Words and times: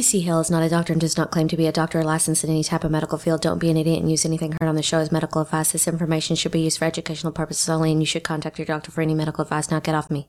TC 0.00 0.24
Hale 0.24 0.40
is 0.40 0.50
not 0.50 0.62
a 0.62 0.68
doctor 0.70 0.94
and 0.94 1.00
does 1.00 1.18
not 1.18 1.30
claim 1.30 1.46
to 1.46 1.58
be 1.58 1.66
a 1.66 1.72
doctor 1.72 2.00
or 2.00 2.04
licensed 2.04 2.42
in 2.42 2.48
any 2.48 2.64
type 2.64 2.84
of 2.84 2.90
medical 2.90 3.18
field. 3.18 3.42
Don't 3.42 3.58
be 3.58 3.68
an 3.68 3.76
idiot 3.76 4.00
and 4.00 4.10
use 4.10 4.24
anything 4.24 4.52
heard 4.52 4.66
on 4.66 4.74
the 4.74 4.82
show 4.82 4.96
as 4.98 5.12
medical 5.12 5.42
advice. 5.42 5.72
This 5.72 5.86
information 5.86 6.36
should 6.36 6.52
be 6.52 6.60
used 6.60 6.78
for 6.78 6.86
educational 6.86 7.34
purposes 7.34 7.68
only, 7.68 7.92
and 7.92 8.00
you 8.00 8.06
should 8.06 8.24
contact 8.24 8.58
your 8.58 8.64
doctor 8.64 8.90
for 8.90 9.02
any 9.02 9.12
medical 9.12 9.42
advice. 9.42 9.70
Now 9.70 9.78
get 9.78 9.94
off 9.94 10.10
me. 10.10 10.26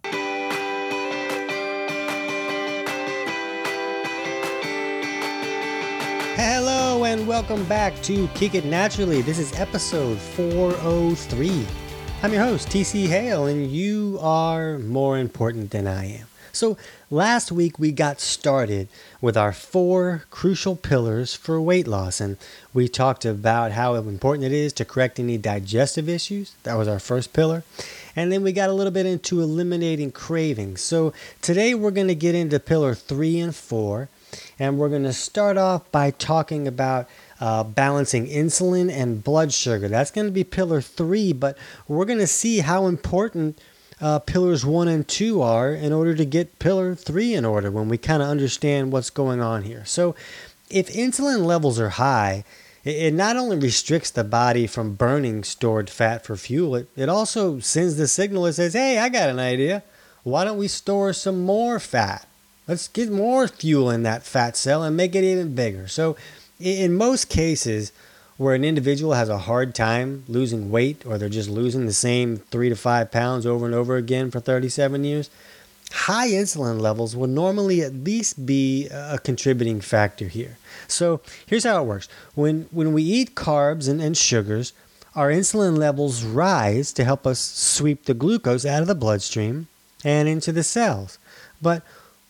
Hello 6.35 7.05
and 7.05 7.25
welcome 7.25 7.63
back 7.63 7.93
to 8.01 8.27
Kick 8.35 8.55
It 8.55 8.65
Naturally. 8.65 9.21
This 9.21 9.39
is 9.39 9.57
episode 9.57 10.17
403. 10.17 11.65
I'm 12.23 12.33
your 12.33 12.43
host, 12.43 12.67
TC 12.67 13.07
Hale, 13.07 13.47
and 13.47 13.71
you 13.71 14.19
are 14.21 14.77
more 14.77 15.17
important 15.17 15.71
than 15.71 15.87
I 15.87 16.19
am. 16.19 16.27
So, 16.51 16.77
last 17.09 17.51
week 17.51 17.79
we 17.79 17.91
got 17.91 18.21
started 18.21 18.89
with 19.21 19.35
our 19.35 19.51
four 19.51 20.25
crucial 20.29 20.75
pillars 20.75 21.33
for 21.33 21.59
weight 21.59 21.87
loss, 21.87 22.21
and 22.21 22.37
we 22.75 22.87
talked 22.87 23.25
about 23.25 23.71
how 23.71 23.95
important 23.95 24.45
it 24.45 24.51
is 24.51 24.71
to 24.73 24.85
correct 24.85 25.19
any 25.19 25.39
digestive 25.39 26.07
issues. 26.07 26.53
That 26.61 26.75
was 26.75 26.87
our 26.87 26.99
first 26.99 27.33
pillar. 27.33 27.63
And 28.15 28.31
then 28.31 28.43
we 28.43 28.51
got 28.51 28.69
a 28.69 28.73
little 28.73 28.93
bit 28.93 29.07
into 29.07 29.41
eliminating 29.41 30.11
cravings. 30.11 30.81
So, 30.81 31.13
today 31.41 31.73
we're 31.73 31.89
going 31.89 32.07
to 32.07 32.13
get 32.13 32.35
into 32.35 32.59
pillar 32.59 32.93
three 32.93 33.39
and 33.39 33.55
four, 33.55 34.09
and 34.59 34.77
we're 34.77 34.89
going 34.89 35.03
to 35.03 35.13
start 35.13 35.57
off 35.57 35.91
by 35.91 36.11
talking 36.11 36.67
about 36.67 37.07
uh, 37.39 37.63
balancing 37.63 38.27
insulin 38.27 38.91
and 38.91 39.23
blood 39.23 39.51
sugar. 39.51 39.87
That's 39.87 40.11
going 40.11 40.27
to 40.27 40.31
be 40.31 40.43
pillar 40.43 40.81
three, 40.81 41.33
but 41.33 41.57
we're 41.87 42.05
going 42.05 42.19
to 42.19 42.27
see 42.27 42.59
how 42.59 42.85
important 42.85 43.59
uh, 43.99 44.19
pillars 44.19 44.65
one 44.65 44.87
and 44.87 45.07
two 45.07 45.41
are 45.41 45.71
in 45.73 45.93
order 45.93 46.15
to 46.15 46.25
get 46.25 46.59
pillar 46.59 46.95
three 46.95 47.33
in 47.33 47.45
order 47.45 47.69
when 47.69 47.87
we 47.87 47.97
kind 47.97 48.21
of 48.21 48.29
understand 48.29 48.91
what's 48.91 49.09
going 49.09 49.41
on 49.41 49.63
here. 49.63 49.85
So, 49.85 50.15
if 50.69 50.87
insulin 50.87 51.45
levels 51.45 51.79
are 51.79 51.89
high, 51.89 52.45
it 52.83 53.13
not 53.13 53.37
only 53.37 53.57
restricts 53.57 54.09
the 54.09 54.23
body 54.23 54.65
from 54.65 54.95
burning 54.95 55.43
stored 55.43 55.89
fat 55.89 56.25
for 56.25 56.35
fuel, 56.35 56.75
it, 56.75 56.89
it 56.95 57.09
also 57.09 57.59
sends 57.59 57.97
the 57.97 58.07
signal 58.07 58.43
that 58.43 58.53
says, 58.53 58.73
hey, 58.73 58.97
I 58.97 59.09
got 59.09 59.29
an 59.29 59.39
idea. 59.39 59.83
Why 60.23 60.43
don't 60.45 60.57
we 60.57 60.67
store 60.67 61.13
some 61.13 61.43
more 61.43 61.79
fat? 61.79 62.27
Let's 62.67 62.87
get 62.87 63.11
more 63.11 63.47
fuel 63.47 63.89
in 63.89 64.03
that 64.03 64.23
fat 64.23 64.55
cell 64.55 64.83
and 64.83 64.95
make 64.95 65.15
it 65.15 65.23
even 65.23 65.55
bigger. 65.55 65.87
So, 65.87 66.15
in 66.59 66.93
most 66.93 67.27
cases, 67.27 67.91
where 68.37 68.55
an 68.55 68.63
individual 68.63 69.13
has 69.13 69.29
a 69.29 69.37
hard 69.37 69.75
time 69.75 70.23
losing 70.27 70.71
weight 70.71 71.05
or 71.05 71.17
they're 71.17 71.29
just 71.29 71.49
losing 71.49 71.85
the 71.85 71.93
same 71.93 72.37
three 72.37 72.69
to 72.69 72.75
five 72.75 73.11
pounds 73.11 73.45
over 73.45 73.65
and 73.65 73.75
over 73.75 73.97
again 73.97 74.31
for 74.31 74.39
37 74.39 75.03
years, 75.03 75.29
high 75.91 76.29
insulin 76.29 76.79
levels 76.79 77.15
will 77.15 77.27
normally 77.27 77.81
at 77.81 77.93
least 77.93 78.45
be 78.45 78.87
a 78.87 79.19
contributing 79.19 79.79
factor 79.79 80.27
here. 80.27 80.57
So 80.87 81.21
here's 81.45 81.65
how 81.65 81.83
it 81.83 81.85
works 81.85 82.07
when, 82.33 82.67
when 82.71 82.93
we 82.93 83.03
eat 83.03 83.35
carbs 83.35 83.87
and, 83.87 84.01
and 84.01 84.17
sugars, 84.17 84.73
our 85.13 85.29
insulin 85.29 85.77
levels 85.77 86.23
rise 86.23 86.93
to 86.93 87.03
help 87.03 87.27
us 87.27 87.39
sweep 87.39 88.05
the 88.05 88.13
glucose 88.13 88.65
out 88.65 88.81
of 88.81 88.87
the 88.87 88.95
bloodstream 88.95 89.67
and 90.03 90.27
into 90.27 90.51
the 90.51 90.63
cells. 90.63 91.19
But 91.61 91.83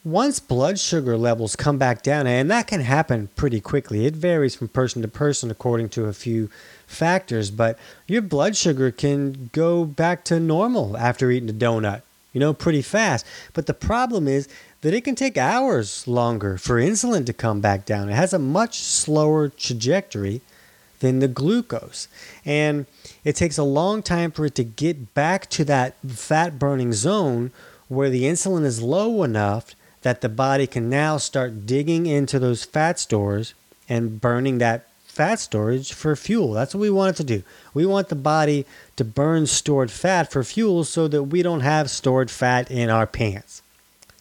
once 0.03 0.39
blood 0.39 0.79
sugar 0.79 1.15
levels 1.15 1.55
come 1.55 1.77
back 1.77 2.01
down, 2.01 2.25
and 2.25 2.49
that 2.49 2.67
can 2.67 2.81
happen 2.81 3.29
pretty 3.35 3.59
quickly, 3.59 4.05
it 4.05 4.15
varies 4.15 4.55
from 4.55 4.67
person 4.67 5.01
to 5.01 5.07
person 5.07 5.51
according 5.51 5.89
to 5.89 6.05
a 6.05 6.13
few 6.13 6.49
factors, 6.87 7.51
but 7.51 7.77
your 8.07 8.21
blood 8.21 8.55
sugar 8.55 8.91
can 8.91 9.49
go 9.53 9.85
back 9.85 10.23
to 10.23 10.39
normal 10.39 10.97
after 10.97 11.29
eating 11.29 11.49
a 11.49 11.53
donut, 11.53 12.01
you 12.33 12.39
know, 12.39 12.53
pretty 12.53 12.81
fast. 12.81 13.25
But 13.53 13.67
the 13.67 13.73
problem 13.73 14.27
is 14.27 14.49
that 14.81 14.93
it 14.93 15.03
can 15.03 15.15
take 15.15 15.37
hours 15.37 16.07
longer 16.07 16.57
for 16.57 16.81
insulin 16.81 17.25
to 17.27 17.33
come 17.33 17.61
back 17.61 17.85
down. 17.85 18.09
It 18.09 18.15
has 18.15 18.33
a 18.33 18.39
much 18.39 18.79
slower 18.79 19.49
trajectory 19.49 20.41
than 20.99 21.19
the 21.19 21.27
glucose. 21.27 22.07
And 22.43 22.87
it 23.23 23.35
takes 23.35 23.57
a 23.57 23.63
long 23.63 24.01
time 24.01 24.31
for 24.31 24.45
it 24.45 24.55
to 24.55 24.63
get 24.63 25.13
back 25.13 25.47
to 25.51 25.65
that 25.65 25.95
fat 26.07 26.57
burning 26.57 26.93
zone 26.93 27.51
where 27.87 28.09
the 28.09 28.23
insulin 28.23 28.63
is 28.63 28.81
low 28.81 29.23
enough 29.23 29.75
that 30.01 30.21
the 30.21 30.29
body 30.29 30.67
can 30.67 30.89
now 30.89 31.17
start 31.17 31.65
digging 31.65 32.05
into 32.05 32.39
those 32.39 32.65
fat 32.65 32.99
stores 32.99 33.53
and 33.87 34.19
burning 34.21 34.57
that 34.57 34.87
fat 35.05 35.39
storage 35.39 35.93
for 35.93 36.15
fuel. 36.15 36.53
That's 36.53 36.73
what 36.73 36.81
we 36.81 36.89
want 36.89 37.15
it 37.15 37.17
to 37.17 37.23
do. 37.23 37.43
We 37.73 37.85
want 37.85 38.09
the 38.09 38.15
body 38.15 38.65
to 38.95 39.03
burn 39.03 39.45
stored 39.45 39.91
fat 39.91 40.31
for 40.31 40.43
fuel 40.43 40.83
so 40.85 41.07
that 41.09 41.23
we 41.23 41.43
don't 41.43 41.59
have 41.59 41.89
stored 41.89 42.31
fat 42.31 42.71
in 42.71 42.89
our 42.89 43.05
pants. 43.05 43.61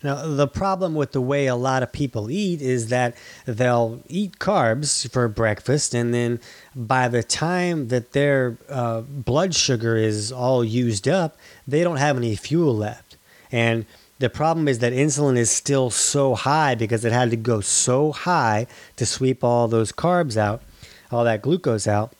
Now, 0.02 0.26
the 0.26 0.48
problem 0.48 0.94
with 0.94 1.12
the 1.12 1.20
way 1.20 1.46
a 1.46 1.54
lot 1.54 1.82
of 1.82 1.92
people 1.92 2.30
eat 2.30 2.62
is 2.62 2.88
that 2.88 3.14
they'll 3.44 4.00
eat 4.08 4.38
carbs 4.38 5.08
for 5.10 5.28
breakfast, 5.28 5.92
and 5.92 6.14
then 6.14 6.40
by 6.74 7.08
the 7.08 7.22
time 7.22 7.88
that 7.88 8.12
their 8.12 8.56
uh, 8.70 9.02
blood 9.02 9.54
sugar 9.54 9.96
is 9.98 10.32
all 10.32 10.64
used 10.64 11.06
up, 11.06 11.36
they 11.68 11.84
don't 11.84 11.98
have 11.98 12.16
any 12.16 12.34
fuel 12.34 12.74
left. 12.74 13.16
And 13.52 13.84
the 14.20 14.30
problem 14.30 14.68
is 14.68 14.78
that 14.80 14.92
insulin 14.92 15.36
is 15.38 15.50
still 15.50 15.88
so 15.88 16.34
high 16.34 16.74
because 16.74 17.04
it 17.06 17.12
had 17.12 17.30
to 17.30 17.36
go 17.36 17.60
so 17.62 18.12
high 18.12 18.66
to 18.96 19.06
sweep 19.06 19.42
all 19.42 19.66
those 19.66 19.92
carbs 19.92 20.36
out, 20.36 20.62
all 21.10 21.24
that 21.24 21.40
glucose 21.40 21.86
out, 21.86 22.12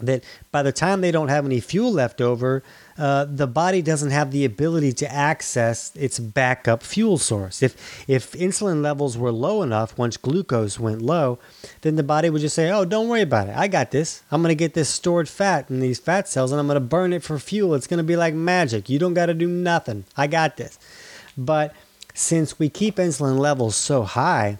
that 0.00 0.24
by 0.50 0.64
the 0.64 0.72
time 0.72 1.00
they 1.00 1.12
don't 1.12 1.28
have 1.28 1.46
any 1.46 1.60
fuel 1.60 1.92
left 1.92 2.20
over, 2.20 2.64
uh, 2.98 3.24
the 3.24 3.46
body 3.46 3.80
doesn't 3.82 4.10
have 4.10 4.32
the 4.32 4.44
ability 4.44 4.92
to 4.92 5.12
access 5.12 5.94
its 5.94 6.18
backup 6.18 6.82
fuel 6.82 7.18
source. 7.18 7.62
If 7.62 8.08
if 8.08 8.32
insulin 8.32 8.82
levels 8.82 9.16
were 9.16 9.30
low 9.30 9.62
enough, 9.62 9.96
once 9.96 10.16
glucose 10.16 10.80
went 10.80 11.02
low, 11.02 11.38
then 11.82 11.94
the 11.94 12.02
body 12.02 12.30
would 12.30 12.40
just 12.40 12.56
say, 12.56 12.70
"Oh, 12.70 12.84
don't 12.84 13.08
worry 13.08 13.22
about 13.22 13.48
it. 13.48 13.56
I 13.56 13.68
got 13.68 13.92
this. 13.92 14.22
I'm 14.32 14.42
going 14.42 14.50
to 14.50 14.56
get 14.56 14.74
this 14.74 14.88
stored 14.88 15.28
fat 15.28 15.70
in 15.70 15.78
these 15.78 16.00
fat 16.00 16.28
cells, 16.28 16.50
and 16.50 16.60
I'm 16.60 16.66
going 16.66 16.76
to 16.76 16.80
burn 16.80 17.12
it 17.12 17.22
for 17.22 17.38
fuel. 17.38 17.74
It's 17.74 17.86
going 17.86 17.98
to 17.98 18.04
be 18.04 18.16
like 18.16 18.34
magic. 18.34 18.88
You 18.88 18.98
don't 18.98 19.14
got 19.14 19.26
to 19.26 19.34
do 19.34 19.46
nothing. 19.48 20.04
I 20.16 20.26
got 20.26 20.56
this." 20.56 20.78
But 21.38 21.74
since 22.14 22.58
we 22.58 22.68
keep 22.68 22.96
insulin 22.96 23.38
levels 23.38 23.76
so 23.76 24.02
high, 24.02 24.58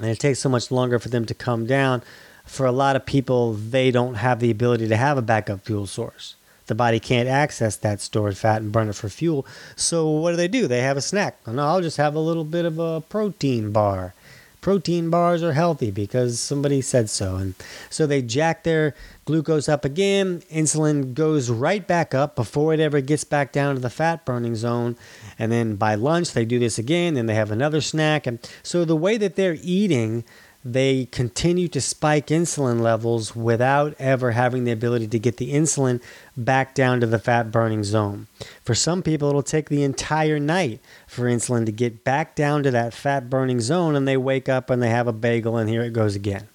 and 0.00 0.10
it 0.10 0.18
takes 0.18 0.40
so 0.40 0.48
much 0.48 0.70
longer 0.70 0.98
for 0.98 1.08
them 1.08 1.24
to 1.26 1.34
come 1.34 1.66
down, 1.66 2.02
for 2.44 2.66
a 2.66 2.72
lot 2.72 2.96
of 2.96 3.06
people, 3.06 3.52
they 3.52 3.92
don't 3.92 4.14
have 4.14 4.40
the 4.40 4.50
ability 4.50 4.88
to 4.88 4.96
have 4.96 5.16
a 5.16 5.22
backup 5.22 5.60
fuel 5.60 5.86
source. 5.86 6.34
The 6.66 6.74
body 6.74 6.98
can't 7.00 7.28
access 7.28 7.76
that 7.76 8.00
stored 8.00 8.36
fat 8.36 8.60
and 8.60 8.72
burn 8.72 8.88
it 8.88 8.94
for 8.94 9.08
fuel. 9.08 9.46
So 9.76 10.08
what 10.08 10.32
do 10.32 10.36
they 10.36 10.48
do? 10.48 10.66
They 10.66 10.80
have 10.80 10.96
a 10.96 11.00
snack. 11.00 11.36
No, 11.46 11.64
I'll 11.64 11.80
just 11.80 11.96
have 11.96 12.14
a 12.14 12.20
little 12.20 12.44
bit 12.44 12.64
of 12.64 12.78
a 12.78 13.00
protein 13.00 13.72
bar 13.72 14.14
protein 14.60 15.10
bars 15.10 15.42
are 15.42 15.52
healthy 15.52 15.90
because 15.90 16.40
somebody 16.40 16.80
said 16.80 17.08
so. 17.08 17.36
And 17.36 17.54
so 17.88 18.06
they 18.06 18.22
jack 18.22 18.62
their 18.64 18.94
glucose 19.24 19.68
up 19.68 19.84
again. 19.84 20.40
Insulin 20.52 21.14
goes 21.14 21.50
right 21.50 21.86
back 21.86 22.14
up 22.14 22.36
before 22.36 22.74
it 22.74 22.80
ever 22.80 23.00
gets 23.00 23.24
back 23.24 23.52
down 23.52 23.74
to 23.74 23.80
the 23.80 23.90
fat 23.90 24.24
burning 24.24 24.56
zone. 24.56 24.96
And 25.38 25.50
then 25.50 25.76
by 25.76 25.94
lunch, 25.94 26.32
they 26.32 26.44
do 26.44 26.58
this 26.58 26.78
again. 26.78 27.14
Then 27.14 27.26
they 27.26 27.34
have 27.34 27.50
another 27.50 27.80
snack. 27.80 28.26
And 28.26 28.38
so 28.62 28.84
the 28.84 28.96
way 28.96 29.16
that 29.16 29.36
they're 29.36 29.58
eating, 29.62 30.24
they 30.64 31.06
continue 31.06 31.68
to 31.68 31.80
spike 31.80 32.26
insulin 32.26 32.80
levels 32.80 33.34
without 33.34 33.94
ever 33.98 34.32
having 34.32 34.64
the 34.64 34.72
ability 34.72 35.08
to 35.08 35.18
get 35.18 35.38
the 35.38 35.52
insulin 35.52 36.02
back 36.36 36.74
down 36.74 37.00
to 37.00 37.06
the 37.06 37.18
fat 37.18 37.50
burning 37.50 37.82
zone. 37.82 38.26
For 38.62 38.74
some 38.74 39.02
people, 39.02 39.28
it'll 39.28 39.42
take 39.42 39.68
the 39.68 39.82
entire 39.82 40.38
night 40.38 40.80
for 41.06 41.24
insulin 41.24 41.66
to 41.66 41.72
get 41.72 42.04
back 42.04 42.34
down 42.34 42.62
to 42.64 42.70
that 42.70 42.92
fat 42.92 43.30
burning 43.30 43.60
zone, 43.60 43.96
and 43.96 44.06
they 44.06 44.16
wake 44.16 44.48
up 44.48 44.68
and 44.68 44.82
they 44.82 44.90
have 44.90 45.08
a 45.08 45.12
bagel, 45.12 45.56
and 45.56 45.68
here 45.68 45.82
it 45.82 45.92
goes 45.92 46.14
again. 46.14 46.48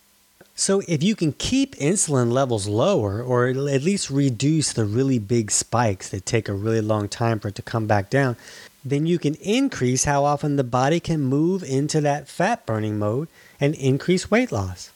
So, 0.57 0.81
if 0.87 1.03
you 1.03 1.17
can 1.17 1.33
keep 1.33 1.75
insulin 1.75 2.31
levels 2.31 2.65
lower 2.65 3.21
or 3.21 3.47
at 3.47 3.83
least 3.83 4.09
reduce 4.09 4.71
the 4.71 4.85
really 4.85 5.19
big 5.19 5.51
spikes 5.51 6.07
that 6.09 6.25
take 6.25 6.47
a 6.47 6.53
really 6.53 6.79
long 6.79 7.09
time 7.09 7.41
for 7.41 7.49
it 7.49 7.55
to 7.55 7.61
come 7.61 7.87
back 7.87 8.09
down, 8.09 8.37
then 8.85 9.05
you 9.05 9.19
can 9.19 9.35
increase 9.35 10.05
how 10.05 10.23
often 10.23 10.55
the 10.55 10.63
body 10.63 11.01
can 11.01 11.19
move 11.19 11.61
into 11.61 11.99
that 11.99 12.29
fat 12.29 12.65
burning 12.65 12.97
mode 12.97 13.27
and 13.59 13.75
increase 13.75 14.31
weight 14.31 14.49
loss. 14.49 14.91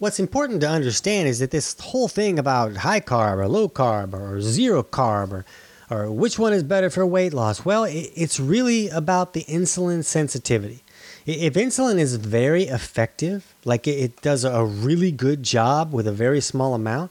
What's 0.00 0.18
important 0.18 0.60
to 0.62 0.68
understand 0.68 1.28
is 1.28 1.38
that 1.38 1.52
this 1.52 1.78
whole 1.78 2.08
thing 2.08 2.36
about 2.36 2.78
high 2.78 3.00
carb 3.00 3.38
or 3.38 3.46
low 3.46 3.68
carb 3.68 4.12
or 4.12 4.40
zero 4.40 4.82
carb 4.82 5.30
or, 5.30 5.44
or 5.88 6.10
which 6.10 6.36
one 6.36 6.52
is 6.52 6.64
better 6.64 6.90
for 6.90 7.06
weight 7.06 7.32
loss, 7.32 7.64
well, 7.64 7.84
it's 7.88 8.40
really 8.40 8.88
about 8.88 9.34
the 9.34 9.44
insulin 9.44 10.04
sensitivity. 10.04 10.82
If 11.26 11.54
insulin 11.54 11.98
is 11.98 12.14
very 12.16 12.64
effective, 12.64 13.52
like 13.64 13.88
it 13.88 14.22
does 14.22 14.44
a 14.44 14.64
really 14.64 15.10
good 15.10 15.42
job 15.42 15.92
with 15.92 16.06
a 16.06 16.12
very 16.12 16.40
small 16.40 16.72
amount, 16.72 17.10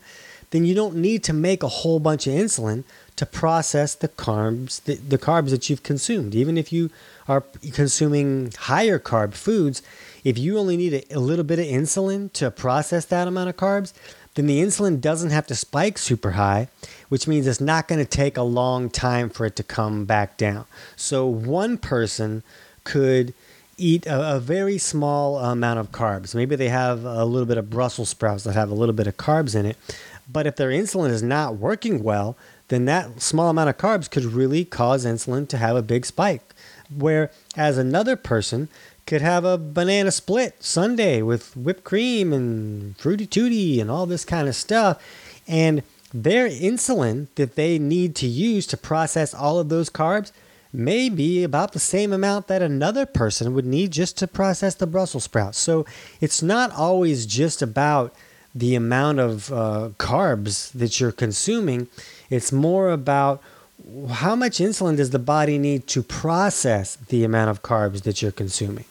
then 0.52 0.64
you 0.64 0.74
don't 0.74 0.96
need 0.96 1.22
to 1.26 1.34
make 1.34 1.64
a 1.64 1.68
whole 1.68 2.00
bunch 2.00 2.26
of 2.26 2.34
insulin 2.34 2.86
to 3.18 3.26
process 3.26 3.94
the 3.94 4.08
carbs 4.08 4.82
the, 4.84 4.96
the 4.96 5.18
carbs 5.18 5.50
that 5.50 5.70
you've 5.70 5.84
consumed. 5.84 6.34
Even 6.34 6.58
if 6.58 6.72
you 6.72 6.92
are 7.28 7.42
consuming 7.74 8.54
higher 8.58 9.00
carb 9.00 9.34
foods, 9.34 9.82
if 10.24 10.38
you 10.38 10.58
only 10.58 10.78
need 10.78 10.94
a, 10.94 11.16
a 11.16 11.20
little 11.20 11.44
bit 11.44 11.60
of 11.60 11.66
insulin 11.66 12.32
to 12.34 12.50
process 12.50 13.04
that 13.06 13.28
amount 13.28 13.50
of 13.50 13.58
carbs, 13.58 13.92
then 14.36 14.48
the 14.48 14.62
insulin 14.62 15.02
doesn't 15.02 15.32
have 15.32 15.48
to 15.48 15.56
spike 15.56 15.98
super 15.98 16.32
high, 16.32 16.70
which 17.10 17.28
means 17.28 17.48
it's 17.48 17.60
not 17.60 17.90
going 17.90 18.00
to 18.00 18.06
take 18.06 18.38
a 18.38 18.44
long 18.44 18.90
time 18.90 19.30
for 19.30 19.46
it 19.46 19.58
to 19.58 19.64
come 19.64 20.06
back 20.06 20.38
down. 20.38 20.66
So 20.96 21.26
one 21.26 21.78
person 21.78 22.44
could 22.86 23.34
eat 23.78 24.06
a, 24.06 24.36
a, 24.36 24.40
very 24.40 24.78
small 24.78 25.38
amount 25.40 25.80
of 25.80 25.92
carbs. 25.92 26.34
Maybe 26.34 26.56
they 26.56 26.70
have 26.70 27.04
a 27.04 27.26
little 27.26 27.46
bit 27.46 27.58
of 27.58 27.70
Brussels 27.70 28.10
sprouts 28.10 28.44
that 28.44 28.54
have 28.54 28.70
a 28.70 28.76
little 28.76 28.96
bit 28.96 29.08
of 29.08 29.18
carbs 29.18 29.56
in 29.56 29.66
it. 29.66 29.78
But 30.32 30.48
if 30.48 30.56
their 30.56 30.70
insulin 30.70 31.10
is 31.10 31.22
not 31.22 31.58
working 31.58 32.02
well, 32.04 32.38
then 32.70 32.86
that 32.86 33.22
small 33.22 33.50
amount 33.50 33.70
of 33.70 33.78
carbs 33.78 34.10
could 34.10 34.26
really 34.26 34.66
cause 34.66 35.06
insulin 35.06 35.48
to 35.50 35.58
have 35.58 35.76
a 35.76 35.82
big 35.82 36.06
spike. 36.06 36.54
Whereas 36.96 37.78
another 37.78 38.16
person 38.16 38.70
could 39.06 39.22
have 39.22 39.46
a 39.46 39.58
banana 39.58 40.12
split 40.12 40.64
sundae 40.64 41.22
with 41.22 41.56
whipped 41.56 41.84
cream 41.84 42.34
and 42.34 42.98
fruity 42.98 43.28
tooty 43.28 43.80
and 43.80 43.92
all 43.92 44.06
this 44.06 44.26
kind 44.26 44.48
of 44.48 44.56
stuff. 44.56 45.02
And 45.48 45.84
their 46.14 46.50
insulin 46.50 47.28
that 47.36 47.56
they 47.56 47.78
need 47.78 48.16
to 48.16 48.28
use 48.28 48.66
to 48.68 48.78
process 48.78 49.34
all 49.34 49.60
of 49.60 49.70
those 49.70 49.90
carbs 49.90 50.32
may 50.76 51.10
be 51.10 51.44
about 51.44 51.74
the 51.74 51.80
same 51.80 52.12
amount 52.14 52.48
that 52.48 52.62
another 52.62 53.06
person 53.06 53.54
would 53.54 53.66
need 53.66 53.92
just 53.92 54.18
to 54.18 54.28
process 54.28 54.76
the 54.76 54.88
Brussels 54.88 55.24
sprouts. 55.24 55.58
So 55.58 55.86
it's 56.22 56.42
not 56.42 56.72
always 56.72 57.26
just 57.26 57.62
about 57.62 58.14
the 58.56 58.74
amount 58.74 59.20
of 59.20 59.52
uh, 59.52 59.90
carbs 59.98 60.72
that 60.72 61.00
you're 61.00 61.12
consuming, 61.12 61.90
it's 62.30 62.54
more 62.54 62.90
about 62.90 63.44
how 64.10 64.36
much 64.36 64.60
insulin 64.60 64.96
does 64.96 65.10
the 65.10 65.20
body 65.20 65.58
need 65.58 65.86
to 65.88 66.02
process 66.02 66.96
the 66.96 67.26
amount 67.26 67.50
of 67.50 67.62
carbs 67.62 68.04
that 68.04 68.22
you're 68.22 68.32
consuming. 68.32 68.86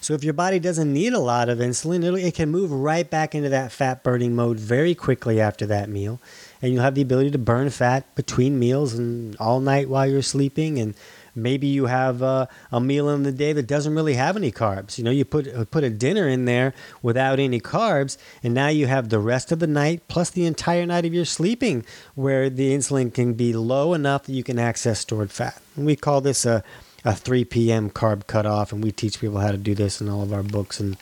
So 0.00 0.14
if 0.14 0.24
your 0.24 0.34
body 0.34 0.58
doesn't 0.58 0.92
need 0.92 1.12
a 1.12 1.18
lot 1.18 1.48
of 1.48 1.58
insulin, 1.58 2.20
it 2.20 2.34
can 2.34 2.50
move 2.50 2.72
right 2.72 3.08
back 3.08 3.34
into 3.34 3.48
that 3.50 3.70
fat 3.70 4.02
burning 4.02 4.34
mode 4.34 4.58
very 4.58 4.94
quickly 4.94 5.40
after 5.40 5.64
that 5.66 5.88
meal. 5.88 6.20
And 6.60 6.72
you'll 6.72 6.82
have 6.82 6.94
the 6.94 7.02
ability 7.02 7.30
to 7.32 7.38
burn 7.38 7.70
fat 7.70 8.14
between 8.14 8.58
meals 8.58 8.94
and 8.94 9.36
all 9.36 9.60
night 9.60 9.88
while 9.88 10.06
you're 10.06 10.22
sleeping 10.22 10.78
and 10.78 10.94
Maybe 11.38 11.66
you 11.68 11.86
have 11.86 12.22
uh, 12.22 12.46
a 12.72 12.80
meal 12.80 13.08
in 13.08 13.22
the 13.22 13.32
day 13.32 13.52
that 13.52 13.66
doesn't 13.66 13.94
really 13.94 14.14
have 14.14 14.36
any 14.36 14.50
carbs. 14.50 14.98
You 14.98 15.04
know, 15.04 15.10
you 15.10 15.24
put 15.24 15.52
uh, 15.52 15.64
put 15.64 15.84
a 15.84 15.90
dinner 15.90 16.28
in 16.28 16.44
there 16.44 16.74
without 17.02 17.38
any 17.38 17.60
carbs, 17.60 18.18
and 18.42 18.54
now 18.54 18.68
you 18.68 18.86
have 18.86 19.08
the 19.08 19.18
rest 19.18 19.52
of 19.52 19.58
the 19.58 19.66
night 19.66 20.02
plus 20.08 20.30
the 20.30 20.46
entire 20.46 20.84
night 20.84 21.06
of 21.06 21.14
your 21.14 21.24
sleeping 21.24 21.84
where 22.14 22.50
the 22.50 22.74
insulin 22.74 23.12
can 23.12 23.34
be 23.34 23.52
low 23.52 23.94
enough 23.94 24.24
that 24.24 24.32
you 24.32 24.42
can 24.42 24.58
access 24.58 25.00
stored 25.00 25.30
fat. 25.30 25.60
And 25.76 25.86
we 25.86 25.96
call 25.96 26.20
this 26.20 26.44
a 26.44 26.62
a 27.04 27.14
3 27.14 27.44
p.m. 27.44 27.90
carb 27.90 28.26
cutoff, 28.26 28.72
and 28.72 28.82
we 28.82 28.90
teach 28.90 29.20
people 29.20 29.38
how 29.38 29.52
to 29.52 29.56
do 29.56 29.74
this 29.74 30.00
in 30.00 30.08
all 30.08 30.22
of 30.22 30.32
our 30.32 30.42
books 30.42 30.80
and 30.80 30.96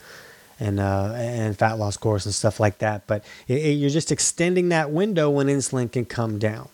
and 0.59 0.79
uh, 0.79 1.13
and 1.15 1.57
fat 1.57 1.77
loss 1.77 1.97
course 1.97 2.25
and 2.25 2.33
stuff 2.33 2.59
like 2.59 2.79
that. 2.79 3.07
But 3.07 3.23
it, 3.47 3.57
it, 3.59 3.71
you're 3.73 3.89
just 3.89 4.11
extending 4.11 4.69
that 4.69 4.91
window 4.91 5.29
when 5.29 5.47
insulin 5.47 5.91
can 5.91 6.05
come 6.05 6.39
down. 6.39 6.69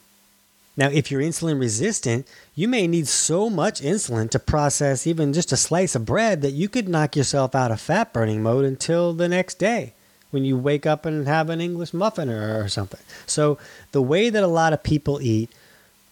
Now, 0.76 0.90
if 0.90 1.12
you're 1.12 1.22
insulin 1.22 1.60
resistant, 1.60 2.28
you 2.56 2.68
may 2.68 2.88
need 2.88 3.08
so 3.08 3.50
much 3.50 3.82
insulin 3.82 4.30
to 4.32 4.40
process 4.40 5.06
even 5.06 5.32
just 5.32 5.52
a 5.52 5.58
slice 5.58 5.94
of 5.94 6.06
bread 6.06 6.42
that 6.42 6.52
you 6.52 6.68
could 6.68 6.90
knock 6.90 7.16
yourself 7.16 7.54
out 7.54 7.72
of 7.72 7.80
fat 7.80 8.12
burning 8.12 8.42
mode 8.42 8.66
until 8.66 9.14
the 9.14 9.30
next 9.30 9.60
day 9.60 9.94
when 10.32 10.44
you 10.44 10.58
wake 10.58 10.88
up 10.88 11.06
and 11.06 11.28
have 11.28 11.52
an 11.52 11.62
English 11.62 11.94
muffin 11.94 12.28
or, 12.28 12.64
or 12.64 12.68
something. 12.68 13.00
So, 13.28 13.60
the 13.92 14.02
way 14.02 14.32
that 14.32 14.44
a 14.44 14.48
lot 14.48 14.74
of 14.74 14.82
people 14.82 15.22
eat 15.22 15.52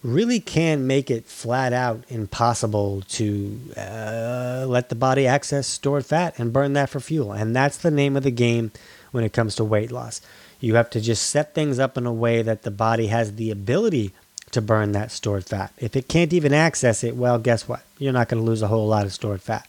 really 0.04 0.40
can 0.40 0.88
make 0.88 1.12
it 1.12 1.26
flat 1.26 1.74
out 1.74 2.04
impossible 2.10 3.02
to 3.08 3.60
uh, 3.78 4.66
let 4.68 4.90
the 4.90 4.96
body 4.96 5.28
access 5.28 5.68
stored 5.68 6.06
fat 6.06 6.38
and 6.40 6.54
burn 6.54 6.74
that 6.74 6.90
for 6.90 7.00
fuel. 7.00 7.32
And 7.32 7.56
that's 7.56 7.78
the 7.78 7.92
name 7.92 8.18
of 8.18 8.24
the 8.24 8.32
game 8.32 8.72
when 9.12 9.24
it 9.24 9.34
comes 9.34 9.56
to 9.56 9.64
weight 9.64 9.92
loss. 9.92 10.22
You 10.60 10.76
have 10.76 10.90
to 10.92 11.02
just 11.02 11.30
set 11.30 11.54
things 11.54 11.80
up 11.80 11.98
in 11.98 12.06
a 12.06 12.14
way 12.14 12.42
that 12.42 12.64
the 12.64 12.72
body 12.72 13.08
has 13.08 13.36
the 13.36 13.52
ability 13.52 14.14
to 14.52 14.62
burn 14.62 14.92
that 14.92 15.12
stored 15.12 15.46
fat. 15.46 15.72
If 15.78 15.96
it 15.96 16.08
can't 16.08 16.34
even 16.34 16.54
access 16.54 17.04
it, 17.04 17.16
well, 17.16 17.40
guess 17.40 17.68
what? 17.68 17.84
You're 17.98 18.14
not 18.14 18.30
going 18.30 18.42
to 18.42 18.46
lose 18.46 18.62
a 18.62 18.68
whole 18.68 18.88
lot 18.88 19.06
of 19.06 19.14
stored 19.14 19.42
fat. 19.42 19.68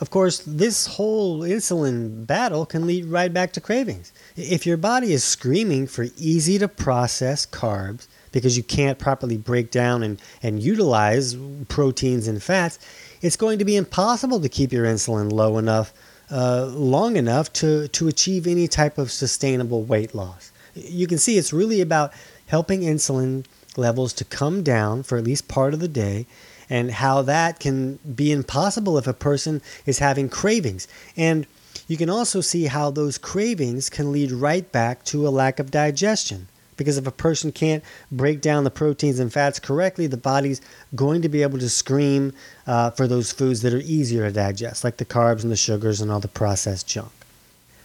Of 0.00 0.08
course, 0.10 0.38
this 0.46 0.86
whole 0.86 1.40
insulin 1.40 2.26
battle 2.26 2.64
can 2.64 2.86
lead 2.86 3.04
right 3.06 3.32
back 3.32 3.52
to 3.52 3.60
cravings. 3.60 4.12
If 4.34 4.64
your 4.64 4.78
body 4.78 5.12
is 5.12 5.24
screaming 5.24 5.86
for 5.86 6.06
easy 6.16 6.58
to 6.58 6.68
process 6.68 7.44
carbs 7.44 8.06
because 8.32 8.56
you 8.56 8.62
can't 8.62 8.98
properly 8.98 9.36
break 9.36 9.70
down 9.70 10.02
and, 10.02 10.20
and 10.42 10.62
utilize 10.62 11.36
proteins 11.68 12.28
and 12.28 12.42
fats, 12.42 12.78
it's 13.22 13.36
going 13.36 13.58
to 13.58 13.64
be 13.64 13.76
impossible 13.76 14.40
to 14.40 14.48
keep 14.48 14.72
your 14.72 14.84
insulin 14.84 15.32
low 15.32 15.58
enough, 15.58 15.92
uh, 16.30 16.66
long 16.66 17.16
enough 17.16 17.52
to, 17.54 17.88
to 17.88 18.08
achieve 18.08 18.46
any 18.46 18.68
type 18.68 18.98
of 18.98 19.10
sustainable 19.10 19.82
weight 19.82 20.14
loss. 20.14 20.52
You 20.74 21.06
can 21.06 21.18
see 21.18 21.36
it's 21.36 21.52
really 21.52 21.80
about 21.80 22.12
helping 22.46 22.82
insulin 22.82 23.44
levels 23.76 24.12
to 24.14 24.24
come 24.24 24.62
down 24.62 25.02
for 25.02 25.18
at 25.18 25.24
least 25.24 25.48
part 25.48 25.74
of 25.74 25.80
the 25.80 25.88
day 25.88 26.26
and 26.68 26.90
how 26.92 27.22
that 27.22 27.58
can 27.58 27.96
be 28.14 28.30
impossible 28.30 28.96
if 28.96 29.06
a 29.06 29.12
person 29.12 29.60
is 29.86 29.98
having 29.98 30.28
cravings. 30.28 30.86
And 31.16 31.46
you 31.88 31.96
can 31.96 32.08
also 32.08 32.40
see 32.40 32.66
how 32.66 32.90
those 32.90 33.18
cravings 33.18 33.90
can 33.90 34.12
lead 34.12 34.30
right 34.30 34.70
back 34.70 35.04
to 35.06 35.26
a 35.26 35.30
lack 35.30 35.58
of 35.58 35.72
digestion. 35.72 36.46
Because 36.80 36.96
if 36.96 37.06
a 37.06 37.12
person 37.12 37.52
can't 37.52 37.84
break 38.10 38.40
down 38.40 38.64
the 38.64 38.70
proteins 38.70 39.18
and 39.20 39.30
fats 39.30 39.60
correctly, 39.60 40.06
the 40.06 40.16
body's 40.16 40.62
going 40.94 41.20
to 41.20 41.28
be 41.28 41.42
able 41.42 41.58
to 41.58 41.68
scream 41.68 42.32
uh, 42.66 42.88
for 42.92 43.06
those 43.06 43.32
foods 43.32 43.60
that 43.60 43.74
are 43.74 43.82
easier 43.84 44.26
to 44.26 44.32
digest, 44.32 44.82
like 44.82 44.96
the 44.96 45.04
carbs 45.04 45.42
and 45.42 45.52
the 45.52 45.56
sugars 45.56 46.00
and 46.00 46.10
all 46.10 46.20
the 46.20 46.26
processed 46.26 46.88
junk. 46.88 47.12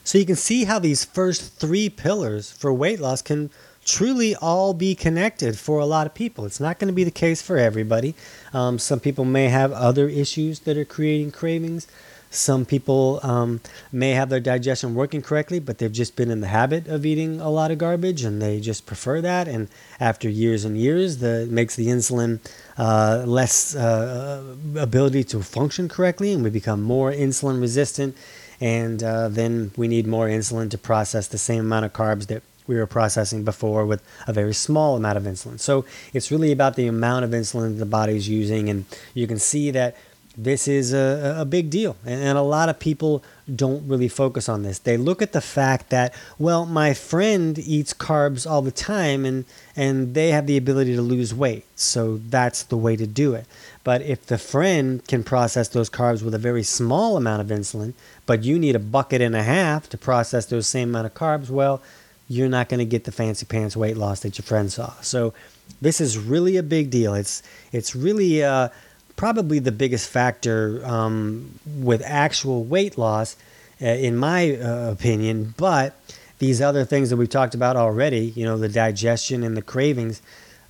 So 0.06 0.18
you 0.18 0.26
can 0.26 0.38
see 0.38 0.64
how 0.64 0.80
these 0.80 1.04
first 1.04 1.56
three 1.56 1.90
pillars 1.90 2.50
for 2.50 2.72
weight 2.72 3.02
loss 3.02 3.22
can 3.22 3.50
truly 3.84 4.34
all 4.34 4.74
be 4.74 4.96
connected 4.96 5.60
for 5.60 5.82
a 5.82 5.86
lot 5.86 6.08
of 6.08 6.14
people. 6.14 6.46
It's 6.46 6.62
not 6.62 6.80
going 6.80 6.88
to 6.88 6.94
be 6.94 7.04
the 7.04 7.12
case 7.12 7.42
for 7.42 7.58
everybody. 7.58 8.16
Um, 8.54 8.80
some 8.80 9.02
people 9.02 9.26
may 9.26 9.50
have 9.50 9.74
other 9.74 10.08
issues 10.08 10.62
that 10.62 10.78
are 10.78 10.86
creating 10.86 11.32
cravings. 11.32 11.86
Some 12.36 12.66
people 12.66 13.20
um, 13.24 13.62
may 13.92 14.12
have 14.12 14.30
their 14.30 14.40
digestion 14.40 14.94
working 14.96 15.22
correctly, 15.22 15.60
but 15.60 15.78
they've 15.78 15.92
just 15.92 16.16
been 16.16 16.30
in 16.30 16.42
the 16.42 16.48
habit 16.48 16.88
of 16.88 17.06
eating 17.06 17.40
a 17.40 17.50
lot 17.50 17.72
of 17.72 17.78
garbage 17.78 18.24
and 18.24 18.42
they 18.42 18.60
just 18.60 18.86
prefer 18.86 19.22
that. 19.22 19.48
And 19.48 19.68
after 20.00 20.30
years 20.30 20.66
and 20.66 20.78
years, 20.78 21.18
that 21.20 21.50
makes 21.50 21.76
the 21.76 21.88
insulin 21.88 22.40
uh, 22.78 23.24
less 23.26 23.76
uh, 23.76 24.44
ability 24.78 25.24
to 25.26 25.42
function 25.42 25.88
correctly, 25.88 26.34
and 26.34 26.44
we 26.44 26.50
become 26.50 26.82
more 26.82 27.12
insulin 27.12 27.62
resistant. 27.62 28.16
And 28.62 29.04
uh, 29.04 29.28
then 29.30 29.72
we 29.76 29.88
need 29.88 30.08
more 30.08 30.28
insulin 30.28 30.70
to 30.72 30.78
process 30.78 31.28
the 31.28 31.38
same 31.38 31.62
amount 31.62 31.86
of 31.86 31.94
carbs 31.94 32.28
that 32.28 32.44
we 32.68 32.76
were 32.76 32.88
processing 32.88 33.44
before 33.44 33.86
with 33.86 34.02
a 34.28 34.34
very 34.34 34.54
small 34.54 34.96
amount 34.96 35.18
of 35.18 35.24
insulin. 35.24 35.60
So 35.60 35.86
it's 36.14 36.32
really 36.32 36.52
about 36.52 36.76
the 36.76 36.88
amount 36.88 37.26
of 37.26 37.32
insulin 37.32 37.78
the 37.78 37.86
body 37.86 38.16
is 38.16 38.28
using, 38.28 38.70
and 38.70 38.86
you 39.14 39.28
can 39.28 39.40
see 39.40 39.72
that 39.72 39.96
this 40.38 40.68
is 40.68 40.94
a, 40.94 41.36
a 41.40 41.46
big 41.46 41.70
deal. 41.70 41.96
And 42.06 42.38
a 42.38 42.42
lot 42.42 42.70
of 42.70 42.80
people 42.80 43.24
don't 43.54 43.88
really 43.88 44.08
focus 44.08 44.50
on 44.50 44.64
this. 44.64 44.80
They 44.80 44.98
look 44.98 45.22
at 45.22 45.32
the 45.32 45.42
fact 45.42 45.90
that, 45.90 46.14
well, 46.38 46.66
my 46.66 46.94
friend 46.94 47.58
eats 47.60 47.94
carbs 47.94 48.50
all 48.50 48.62
the 48.62 48.72
time 48.72 49.26
and, 49.26 49.46
and 49.76 50.14
they 50.14 50.32
have 50.32 50.48
the 50.48 50.58
ability 50.58 50.96
to 50.96 51.02
lose 51.02 51.34
weight. 51.34 51.66
So 51.76 52.18
that's 52.30 52.64
the 52.64 52.78
way 52.78 52.96
to 52.96 53.08
do 53.08 53.34
it. 53.34 53.46
But 53.84 54.02
if 54.02 54.26
the 54.26 54.38
friend 54.38 55.06
can 55.08 55.24
process 55.24 55.68
those 55.68 55.90
carbs 55.90 56.24
with 56.24 56.34
a 56.34 56.40
very 56.40 56.64
small 56.64 57.18
amount 57.18 57.42
of 57.42 57.56
insulin, 57.56 57.94
but 58.26 58.44
you 58.44 58.58
need 58.58 58.76
a 58.76 58.80
bucket 58.80 59.22
and 59.22 59.36
a 59.36 59.44
half 59.44 59.88
to 59.90 59.98
process 59.98 60.48
those 60.48 60.68
same 60.68 60.90
amount 60.90 61.06
of 61.06 61.14
carbs, 61.14 61.50
well, 61.50 61.82
you're 62.28 62.50
not 62.50 62.70
going 62.70 62.80
to 62.80 62.86
get 62.86 63.04
the 63.04 63.12
fancy 63.12 63.46
pants 63.46 63.78
weight 63.78 63.96
loss 63.96 64.22
that 64.22 64.38
your 64.38 64.44
friend 64.44 64.72
saw. 64.72 64.92
So 65.02 65.34
this 65.82 66.02
is 66.02 66.18
really 66.18 66.58
a 66.58 66.64
big 66.64 66.90
deal. 66.90 67.14
It's 67.14 67.44
it's 67.72 67.96
really 67.96 68.44
uh, 68.44 68.70
probably 69.16 69.60
the 69.60 69.72
biggest 69.72 70.10
factor 70.10 70.86
um, 70.86 71.60
with 71.66 72.02
actual 72.06 72.64
weight 72.64 72.98
loss, 72.98 73.36
uh, 73.82 73.86
in 73.86 74.18
my 74.18 74.56
uh, 74.56 74.92
opinion. 74.92 75.54
But 75.58 75.96
these 76.40 76.62
other 76.62 76.86
things 76.86 77.10
that 77.10 77.18
we've 77.18 77.30
talked 77.30 77.56
about 77.56 77.76
already, 77.76 78.34
you 78.36 78.46
know, 78.46 78.58
the 78.58 78.70
digestion 78.70 79.44
and 79.44 79.56
the 79.56 79.62
cravings, 79.62 80.22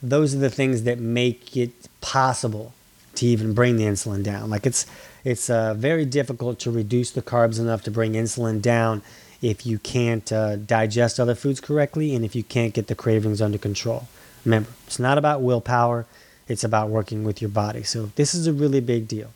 those 0.02 0.36
are 0.36 0.40
the 0.40 0.50
things 0.50 0.84
that 0.84 1.00
make 1.00 1.58
it 1.58 1.72
possible 2.02 2.74
to 3.16 3.26
even 3.26 3.54
bring 3.54 3.78
the 3.78 3.86
insulin 3.86 4.24
down. 4.24 4.50
Like 4.50 4.66
it's 4.66 4.86
it's 5.24 5.50
uh, 5.50 5.74
very 5.74 6.06
difficult 6.06 6.60
to 6.60 6.72
reduce 6.72 7.12
the 7.12 7.22
carbs 7.22 7.60
enough 7.60 7.82
to 7.84 7.92
bring 7.92 8.14
insulin 8.14 8.62
down 8.62 9.02
if 9.42 9.66
you 9.66 9.80
can't 9.80 10.32
uh, 10.32 10.56
digest 10.56 11.20
other 11.20 11.36
foods 11.36 11.60
correctly 11.60 12.16
and 12.16 12.24
if 12.24 12.36
you 12.36 12.44
can't 12.44 12.74
get 12.74 12.88
the 12.88 12.96
cravings 12.96 13.42
under 13.42 13.58
control. 13.58 14.08
Remember, 14.44 14.70
it's 14.86 15.00
not 15.00 15.18
about 15.18 15.42
willpower, 15.42 16.06
it's 16.48 16.64
about 16.64 16.90
working 16.90 17.24
with 17.24 17.42
your 17.42 17.50
body. 17.50 17.84
So, 17.84 18.12
this 18.16 18.34
is 18.34 18.48
a 18.48 18.54
really 18.54 18.82
big 18.82 19.08
deal. 19.08 19.32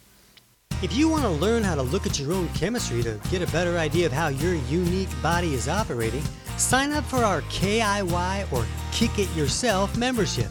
If 0.82 0.94
you 0.96 1.10
want 1.10 1.24
to 1.24 1.30
learn 1.30 1.64
how 1.64 1.76
to 1.76 1.82
look 1.82 2.06
at 2.06 2.18
your 2.18 2.32
own 2.32 2.48
chemistry 2.50 3.04
to 3.04 3.20
get 3.30 3.42
a 3.42 3.52
better 3.52 3.78
idea 3.78 4.06
of 4.06 4.14
how 4.14 4.30
your 4.30 4.56
unique 4.56 5.10
body 5.22 5.54
is 5.54 5.68
operating, 5.68 6.24
sign 6.58 6.94
up 6.94 7.04
for 7.04 7.18
our 7.18 7.42
KIY 7.44 8.52
or 8.54 8.66
Kick 8.94 9.20
It 9.20 9.30
Yourself 9.36 9.98
membership. 9.98 10.48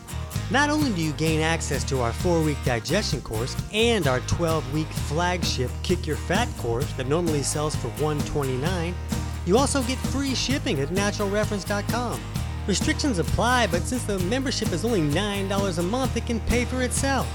Not 0.50 0.69
only 0.69 0.93
do 0.93 1.00
you 1.00 1.12
gain 1.12 1.41
access 1.41 1.83
to 1.85 2.00
our 2.00 2.12
4 2.12 2.43
week 2.43 2.59
digestion 2.65 3.23
course 3.23 3.57
and 3.73 4.07
our 4.07 4.21
12 4.21 4.73
week 4.75 4.87
flagship 4.87 5.71
Kick 5.83 6.07
Your 6.07 6.17
Fat 6.17 6.49
course 6.59 6.91
that 6.95 7.07
normally 7.07 7.43
sells 7.43 7.75
for 7.77 7.88
129, 8.03 8.95
you 9.47 9.57
also 9.57 9.83
get 9.83 9.99
free 9.99 10.35
shipping 10.35 10.81
at 10.81 10.88
naturalreference.com. 10.88 12.21
Restrictions 12.69 13.19
apply, 13.19 13.67
but 13.69 13.81
since 13.81 14.05
the 14.05 14.19
membership 14.19 14.73
is 14.73 14.85
only 14.85 15.01
$9 15.01 15.79
a 15.79 15.83
month, 15.83 16.19
it 16.19 16.27
can 16.27 16.39
pay 16.41 16.67
for 16.67 16.83
itself. 16.83 17.27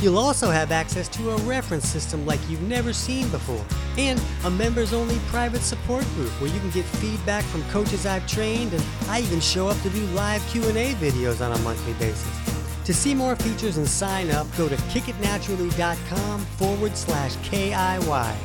You'll 0.00 0.18
also 0.18 0.52
have 0.52 0.70
access 0.70 1.08
to 1.08 1.30
a 1.30 1.36
reference 1.38 1.88
system 1.88 2.24
like 2.24 2.38
you've 2.48 2.62
never 2.62 2.92
seen 2.92 3.28
before, 3.30 3.64
and 3.98 4.22
a 4.44 4.50
members-only 4.50 5.18
private 5.26 5.62
support 5.62 6.04
group 6.14 6.30
where 6.40 6.48
you 6.48 6.60
can 6.60 6.70
get 6.70 6.84
feedback 6.84 7.42
from 7.46 7.64
coaches 7.64 8.06
I've 8.06 8.24
trained, 8.28 8.72
and 8.72 8.84
I 9.08 9.22
even 9.22 9.40
show 9.40 9.66
up 9.66 9.80
to 9.82 9.90
do 9.90 10.06
live 10.14 10.46
Q&A 10.46 10.94
videos 10.94 11.44
on 11.44 11.50
a 11.50 11.58
monthly 11.62 11.94
basis. 11.94 12.84
To 12.84 12.94
see 12.94 13.16
more 13.16 13.34
features 13.34 13.78
and 13.78 13.88
sign 13.88 14.30
up, 14.30 14.46
go 14.56 14.68
to 14.68 14.76
kickitnaturally.com 14.76 16.40
forward 16.56 16.96
slash 16.96 17.34
KIY. 17.38 18.36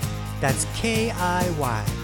That's 0.42 0.66
K-I-Y. 0.76 2.03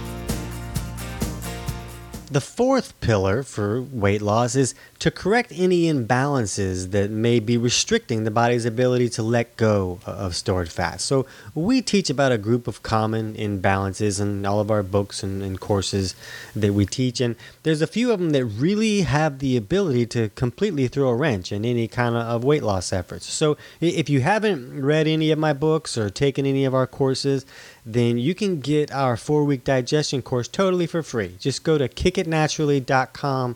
The 2.32 2.42
fourth 2.42 3.00
pillar 3.02 3.42
for 3.42 3.82
weight 3.82 4.22
loss 4.22 4.56
is 4.56 4.76
to 5.00 5.10
correct 5.10 5.54
any 5.56 5.84
imbalances 5.84 6.92
that 6.92 7.10
may 7.10 7.40
be 7.40 7.58
restricting 7.58 8.26
the 8.26 8.32
body's 8.32 8.66
ability 8.66 9.08
to 9.08 9.24
let 9.24 9.56
go 9.56 10.00
of 10.06 10.36
stored 10.36 10.70
fat. 10.70 11.00
So, 11.00 11.26
we 11.56 11.82
teach 11.82 12.10
about 12.10 12.34
a 12.34 12.38
group 12.38 12.68
of 12.68 12.84
common 12.84 13.34
imbalances 13.36 14.20
in 14.20 14.46
all 14.46 14.60
of 14.60 14.70
our 14.70 14.84
books 14.84 15.24
and, 15.24 15.42
and 15.42 15.60
courses 15.60 16.16
that 16.54 16.74
we 16.74 16.86
teach, 16.86 17.22
and 17.22 17.38
there's 17.64 17.82
a 17.82 17.88
few 17.88 18.12
of 18.12 18.20
them 18.20 18.32
that 18.32 18.44
really 18.44 19.02
have 19.02 19.40
the 19.40 19.56
ability 19.56 20.06
to 20.08 20.30
completely 20.30 20.88
throw 20.90 21.08
a 21.08 21.16
wrench 21.16 21.54
in 21.54 21.64
any 21.64 21.88
kind 21.88 22.16
of 22.16 22.44
weight 22.44 22.64
loss 22.64 22.92
efforts. 22.92 23.26
So, 23.26 23.56
if 23.80 24.10
you 24.10 24.20
haven't 24.20 24.82
read 24.82 25.08
any 25.08 25.32
of 25.32 25.40
my 25.40 25.54
books 25.54 25.98
or 25.98 26.10
taken 26.10 26.46
any 26.46 26.66
of 26.66 26.76
our 26.76 26.88
courses, 26.88 27.46
then 27.86 28.18
you 28.18 28.36
can 28.36 28.60
get 28.60 28.92
our 28.92 29.16
four 29.16 29.46
week 29.46 29.64
digestion 29.64 30.22
course 30.22 30.50
totally 30.50 30.88
for 30.88 31.02
free. 31.02 31.38
Just 31.40 31.64
go 31.64 31.78
to 31.78 31.88
kickitnaturally.com 31.88 33.56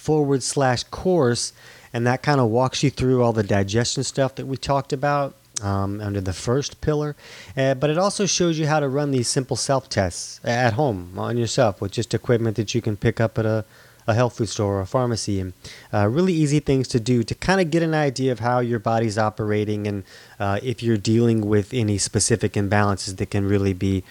forward 0.00 0.42
slash 0.42 0.82
course, 0.84 1.52
and 1.92 2.06
that 2.06 2.22
kind 2.22 2.40
of 2.40 2.48
walks 2.48 2.82
you 2.82 2.90
through 2.90 3.22
all 3.22 3.32
the 3.32 3.42
digestion 3.42 4.02
stuff 4.02 4.34
that 4.36 4.46
we 4.46 4.56
talked 4.56 4.92
about. 4.92 5.34
Um, 5.62 6.00
under 6.00 6.22
the 6.22 6.32
first 6.32 6.80
pillar, 6.80 7.14
uh, 7.54 7.74
but 7.74 7.90
it 7.90 7.98
also 7.98 8.24
shows 8.24 8.58
you 8.58 8.66
how 8.66 8.80
to 8.80 8.88
run 8.88 9.10
these 9.10 9.28
simple 9.28 9.56
self 9.56 9.90
tests 9.90 10.40
at 10.42 10.72
home 10.72 11.18
on 11.18 11.36
yourself 11.36 11.82
with 11.82 11.92
just 11.92 12.14
equipment 12.14 12.56
that 12.56 12.74
you 12.74 12.80
can 12.80 12.96
pick 12.96 13.20
up 13.20 13.36
at 13.36 13.44
a, 13.44 13.66
a 14.06 14.14
health 14.14 14.38
food 14.38 14.48
store 14.48 14.76
or 14.76 14.80
a 14.80 14.86
pharmacy, 14.86 15.38
and 15.38 15.52
uh, 15.92 16.08
really 16.08 16.32
easy 16.32 16.60
things 16.60 16.88
to 16.88 16.98
do 16.98 17.22
to 17.22 17.34
kind 17.34 17.60
of 17.60 17.70
get 17.70 17.82
an 17.82 17.92
idea 17.92 18.32
of 18.32 18.38
how 18.38 18.60
your 18.60 18.78
body's 18.78 19.18
operating 19.18 19.86
and 19.86 20.04
uh, 20.38 20.58
if 20.62 20.82
you're 20.82 20.96
dealing 20.96 21.46
with 21.46 21.74
any 21.74 21.98
specific 21.98 22.54
imbalances 22.54 23.18
that 23.18 23.30
can 23.30 23.46
really 23.46 23.74
be 23.74 24.02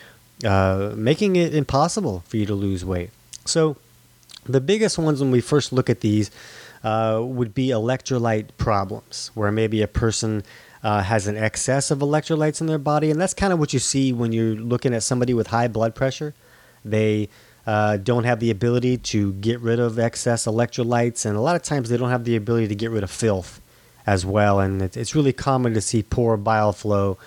uh, 0.45 0.93
making 0.95 1.35
it 1.35 1.53
impossible 1.53 2.23
for 2.27 2.37
you 2.37 2.45
to 2.45 2.53
lose 2.53 2.85
weight. 2.85 3.09
So, 3.45 3.75
the 4.49 4.61
biggest 4.61 4.97
ones 4.97 5.21
when 5.21 5.31
we 5.31 5.41
first 5.41 5.71
look 5.71 5.89
at 5.89 6.01
these 6.01 6.31
uh, 6.83 7.19
would 7.21 7.53
be 7.53 7.67
electrolyte 7.67 8.49
problems, 8.57 9.31
where 9.35 9.51
maybe 9.51 9.81
a 9.81 9.87
person 9.87 10.43
uh, 10.83 11.03
has 11.03 11.27
an 11.27 11.37
excess 11.37 11.91
of 11.91 11.99
electrolytes 11.99 12.61
in 12.61 12.67
their 12.67 12.77
body. 12.79 13.11
And 13.11 13.21
that's 13.21 13.33
kind 13.33 13.53
of 13.53 13.59
what 13.59 13.73
you 13.73 13.79
see 13.79 14.11
when 14.11 14.31
you're 14.31 14.55
looking 14.55 14.93
at 14.93 15.03
somebody 15.03 15.33
with 15.33 15.47
high 15.47 15.67
blood 15.67 15.93
pressure. 15.93 16.33
They 16.83 17.29
uh, 17.67 17.97
don't 17.97 18.23
have 18.23 18.39
the 18.39 18.49
ability 18.49 18.97
to 18.97 19.33
get 19.33 19.59
rid 19.59 19.79
of 19.79 19.99
excess 19.99 20.45
electrolytes, 20.45 21.25
and 21.25 21.37
a 21.37 21.41
lot 21.41 21.55
of 21.55 21.61
times 21.61 21.89
they 21.89 21.97
don't 21.97 22.09
have 22.09 22.23
the 22.23 22.35
ability 22.35 22.67
to 22.69 22.75
get 22.75 22.89
rid 22.89 23.03
of 23.03 23.11
filth 23.11 23.61
as 24.07 24.25
well. 24.25 24.59
And 24.59 24.81
it's, 24.81 25.13
really 25.13 25.33
common 25.33 25.73
to 25.75 25.81
see 25.81 26.01
poor 26.01 26.37
bile 26.37 26.73
flow 26.73 27.17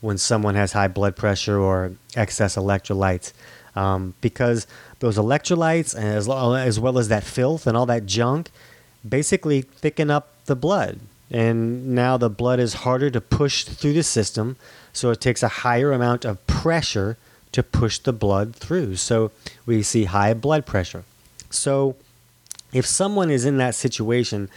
when 0.00 0.18
someone 0.18 0.56
has 0.56 0.72
high 0.72 0.88
blood 0.88 1.14
pressure 1.14 1.58
or 1.58 1.92
excess 2.16 2.56
electrolytes 2.56 3.32
um, 3.76 4.14
because 4.20 4.66
those 5.02 5.18
electrolytes 5.18 5.96
as, 5.96 6.28
as 6.28 6.78
well 6.78 6.96
as 6.96 7.08
that 7.08 7.24
filth 7.24 7.66
and 7.66 7.76
all 7.76 7.86
that 7.86 8.06
junk 8.06 8.52
basically 9.06 9.62
thicken 9.62 10.12
up 10.12 10.28
the 10.46 10.54
blood. 10.54 11.00
And 11.28 11.88
now 11.88 12.16
the 12.16 12.30
blood 12.30 12.60
is 12.60 12.74
harder 12.86 13.10
to 13.10 13.20
push 13.20 13.64
through 13.64 13.94
the 13.94 14.04
system, 14.04 14.56
so 14.92 15.10
it 15.10 15.20
takes 15.20 15.42
a 15.42 15.48
higher 15.48 15.90
amount 15.90 16.24
of 16.24 16.46
pressure 16.46 17.16
to 17.50 17.64
push 17.64 17.98
the 17.98 18.12
blood 18.12 18.54
through. 18.54 18.94
So 18.94 19.32
we 19.66 19.82
see 19.82 20.04
high 20.04 20.34
blood 20.34 20.66
pressure. 20.66 21.02
So 21.50 21.96
if 22.72 22.86
someone 22.86 23.28
is 23.28 23.44
in 23.44 23.56
that 23.56 23.74
situation, 23.74 24.48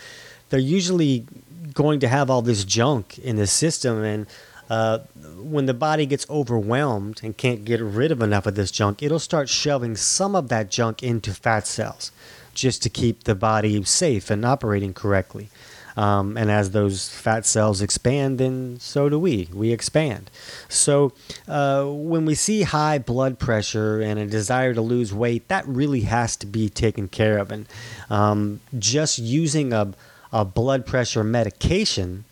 they're 0.49 0.59
usually 0.59 1.25
going 1.73 1.99
to 2.01 2.07
have 2.07 2.29
all 2.29 2.43
this 2.43 2.63
junk 2.65 3.17
in 3.17 3.35
the 3.37 3.47
system 3.47 4.03
and 4.03 4.27
uh, 4.69 4.99
when 5.37 5.65
the 5.65 5.73
body 5.73 6.05
gets 6.05 6.27
overwhelmed 6.29 7.21
and 7.23 7.37
can't 7.37 7.65
get 7.65 7.79
rid 7.81 8.11
of 8.11 8.21
enough 8.21 8.45
of 8.45 8.55
this 8.55 8.71
junk, 8.71 9.03
it'll 9.03 9.19
start 9.19 9.49
shoving 9.49 9.95
some 9.95 10.35
of 10.35 10.49
that 10.49 10.69
junk 10.69 11.03
into 11.03 11.33
fat 11.33 11.67
cells 11.67 12.11
just 12.53 12.81
to 12.83 12.89
keep 12.89 13.25
the 13.25 13.35
body 13.35 13.83
safe 13.83 14.29
and 14.29 14.45
operating 14.45 14.93
correctly. 14.93 15.49
Um, 15.97 16.35
and 16.35 16.51
as 16.51 16.71
those 16.71 17.07
fat 17.09 17.45
cells 17.45 17.81
expand, 17.81 18.37
then 18.37 18.77
so 18.79 19.07
do 19.07 19.17
we. 19.17 19.49
We 19.53 19.71
expand. 19.71 20.29
So 20.67 21.13
uh, 21.47 21.85
when 21.85 22.25
we 22.25 22.35
see 22.35 22.63
high 22.63 22.97
blood 22.97 23.39
pressure 23.39 24.01
and 24.01 24.19
a 24.19 24.25
desire 24.25 24.73
to 24.73 24.81
lose 24.81 25.13
weight, 25.13 25.47
that 25.47 25.65
really 25.67 26.01
has 26.01 26.35
to 26.37 26.45
be 26.45 26.69
taken 26.69 27.07
care 27.07 27.37
of. 27.37 27.51
And 27.51 27.65
um, 28.09 28.59
just 28.77 29.19
using 29.19 29.71
a, 29.71 29.93
a 30.33 30.43
blood 30.43 30.85
pressure 30.85 31.23
medication 31.23 32.25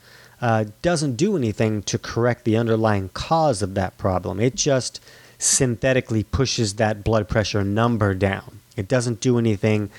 uh, 0.44 0.66
doesn't 0.82 1.16
do 1.16 1.38
anything 1.38 1.82
to 1.84 1.98
correct 1.98 2.44
the 2.44 2.58
underlying 2.58 3.08
cause 3.14 3.62
of 3.62 3.76
that 3.76 3.98
problem. 3.98 4.42
It 4.42 4.56
just 4.56 5.00
synthetically 5.38 6.24
pushes 6.26 6.74
that 6.74 7.02
blood 7.02 7.30
pressure 7.30 7.64
number 7.64 8.14
down. 8.14 8.60
It 8.76 8.90
doesn't 8.90 9.22
do 9.22 9.40
anything 9.40 9.90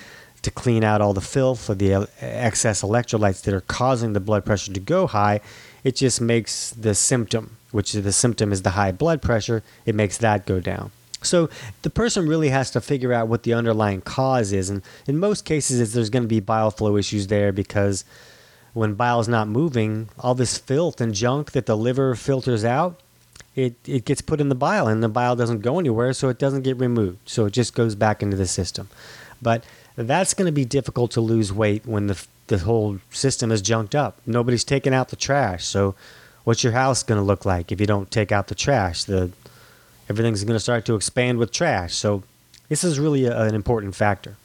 to 0.43 0.51
clean 0.51 0.85
out 0.85 1.01
all 1.01 1.15
the 1.15 1.23
filth 1.23 1.71
or 1.71 1.75
the 1.75 2.11
excess 2.21 2.83
electrolytes 2.83 3.41
that 3.45 3.55
are 3.55 3.63
causing 3.63 4.13
the 4.13 4.21
blood 4.21 4.45
pressure 4.45 4.71
to 4.75 4.81
go 4.81 5.07
high. 5.07 5.41
It 5.83 5.97
just 5.97 6.21
makes 6.21 6.73
the 6.73 6.95
symptom, 6.95 7.57
which 7.71 7.93
the 7.93 8.13
symptom 8.13 8.53
is 8.53 8.61
the 8.61 8.71
high 8.71 8.93
blood 8.93 9.23
pressure, 9.23 9.63
it 9.87 9.95
makes 9.95 10.19
that 10.19 10.45
go 10.45 10.61
down. 10.61 10.91
So 11.23 11.49
the 11.81 11.89
person 11.89 12.29
really 12.29 12.51
has 12.51 12.71
to 12.73 12.83
figure 12.83 13.15
out 13.15 13.29
what 13.29 13.45
the 13.45 13.55
underlying 13.55 14.03
cause 14.03 14.53
is. 14.53 14.69
And 14.69 14.83
in 15.07 15.19
most 15.19 15.47
cases, 15.47 15.95
there's 15.95 16.11
going 16.11 16.25
to 16.25 16.29
be 16.29 16.41
bile 16.41 16.71
flow 16.71 16.99
issues 16.99 17.29
there 17.29 17.51
because 17.51 18.05
when 18.75 18.95
bile 18.95 19.21
is 19.21 19.29
not 19.29 19.49
moving, 19.49 20.09
all 20.19 20.35
this 20.35 20.59
filth 20.59 21.01
and 21.01 21.15
junk 21.15 21.53
that 21.53 21.67
the 21.67 21.77
liver 21.77 22.15
filters 22.15 22.65
out, 22.65 23.01
it, 23.55 23.75
it 23.87 24.05
gets 24.05 24.21
put 24.21 24.41
in 24.41 24.49
the 24.49 24.55
bile 24.55 24.89
and 24.89 25.03
the 25.03 25.09
bile 25.09 25.37
doesn't 25.37 25.61
go 25.61 25.79
anywhere, 25.79 26.13
so 26.13 26.29
it 26.29 26.39
doesn't 26.39 26.63
get 26.63 26.77
removed. 26.79 27.19
So 27.25 27.47
it 27.47 27.53
just 27.53 27.75
goes 27.75 27.95
back 27.95 28.23
into 28.23 28.37
the 28.37 28.47
system. 28.47 28.89
But 29.41 29.65
that's 29.97 30.35
going 30.35 30.47
to 30.47 30.53
be 30.53 30.65
difficult 30.65 31.13
to 31.13 31.21
lose 31.21 31.53
weight 31.53 31.87
when 31.87 32.09
the, 32.09 32.27
the 32.49 32.59
whole 32.59 32.99
system 33.11 33.53
is 33.53 33.63
junked 33.63 33.95
up. 33.95 34.21
Nobody's 34.27 34.65
taking 34.65 34.93
out 34.93 35.09
the 35.09 35.17
trash. 35.17 35.65
So 35.65 35.95
what's 36.43 36.65
your 36.65 36.73
house 36.73 37.05
going 37.05 37.21
to 37.21 37.25
look 37.25 37.45
like 37.45 37.71
if 37.71 37.81
you 37.81 37.87
don't 37.87 38.11
take 38.11 38.33
out 38.33 38.49
the 38.49 38.57
trash? 38.57 39.05
The, 39.05 39.31
everything's 40.09 40.43
going 40.43 40.57
to 40.57 40.61
start 40.61 40.85
to 40.87 40.97
expand 40.97 41.39
with 41.39 41.53
trash. 41.53 41.95
So 41.95 42.25
this 42.69 42.83
is 42.83 42.99
really 42.99 43.27
a, 43.27 43.43
an 43.43 43.55
important 43.55 43.95
factor. 43.95 44.37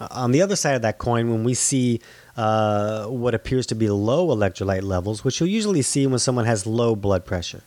Uh, 0.00 0.08
on 0.10 0.32
the 0.32 0.40
other 0.40 0.56
side 0.56 0.74
of 0.74 0.82
that 0.82 0.96
coin, 0.96 1.30
when 1.30 1.44
we 1.44 1.52
see 1.52 2.00
uh, 2.38 3.06
what 3.06 3.34
appears 3.34 3.66
to 3.66 3.74
be 3.74 3.90
low 3.90 4.28
electrolyte 4.28 4.84
levels, 4.84 5.24
which 5.24 5.40
you'll 5.40 5.48
usually 5.48 5.82
see 5.82 6.06
when 6.06 6.20
someone 6.20 6.44
has 6.44 6.66
low 6.66 6.94
blood 6.94 7.26
pressure. 7.26 7.62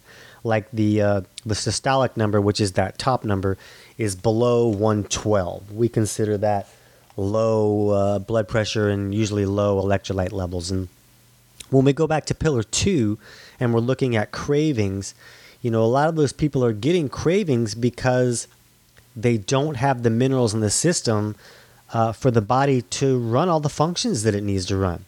Like 0.46 0.72
the 0.72 1.02
uh, 1.02 1.22
the 1.46 1.56
systolic 1.56 2.16
number, 2.16 2.40
which 2.40 2.62
is 2.62 2.72
that 2.72 2.98
top 2.98 3.26
number, 3.26 3.58
is 3.98 4.16
below 4.16 4.68
112. 4.68 5.74
We 5.74 5.90
consider 5.90 6.38
that 6.38 6.70
low 7.18 7.90
uh, 7.90 8.20
blood 8.20 8.48
pressure 8.48 8.90
and 8.90 9.14
usually 9.14 9.46
low 9.46 9.84
electrolyte 9.84 10.32
levels. 10.32 10.72
And 10.72 10.88
when 11.70 11.84
we 11.84 11.92
go 11.92 12.08
back 12.08 12.26
to 12.28 12.34
pillar 12.34 12.64
two 12.64 13.20
and 13.60 13.74
we're 13.74 13.82
looking 13.82 14.16
at 14.16 14.32
cravings, 14.32 15.14
you 15.62 15.70
know, 15.70 15.84
a 15.84 15.86
lot 15.86 16.08
of 16.08 16.16
those 16.16 16.32
people 16.32 16.64
are 16.64 16.74
getting 16.74 17.10
cravings 17.10 17.76
because 17.76 18.48
they 19.18 19.38
don't 19.38 19.76
have 19.76 20.04
the 20.04 20.10
minerals 20.10 20.54
in 20.54 20.62
the 20.62 20.70
system 20.70 21.36
uh, 21.94 22.12
for 22.12 22.32
the 22.32 22.42
body 22.42 22.82
to 22.84 23.18
run 23.18 23.50
all 23.50 23.60
the 23.60 23.70
functions 23.70 24.24
that 24.24 24.36
it 24.36 24.44
needs 24.44 24.66
to 24.68 24.78
run. 24.78 25.06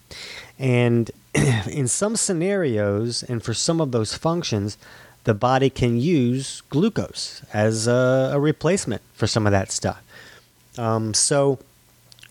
And 0.59 1.09
in 1.33 1.87
some 1.87 2.15
scenarios, 2.15 3.23
and 3.23 3.43
for 3.43 3.53
some 3.53 3.81
of 3.81 3.91
those 3.91 4.13
functions, 4.15 4.77
the 5.23 5.33
body 5.33 5.69
can 5.69 5.99
use 5.99 6.61
glucose 6.69 7.41
as 7.53 7.87
a, 7.87 8.31
a 8.33 8.39
replacement 8.39 9.01
for 9.13 9.27
some 9.27 9.45
of 9.45 9.51
that 9.51 9.71
stuff. 9.71 10.01
Um, 10.77 11.13
so 11.13 11.59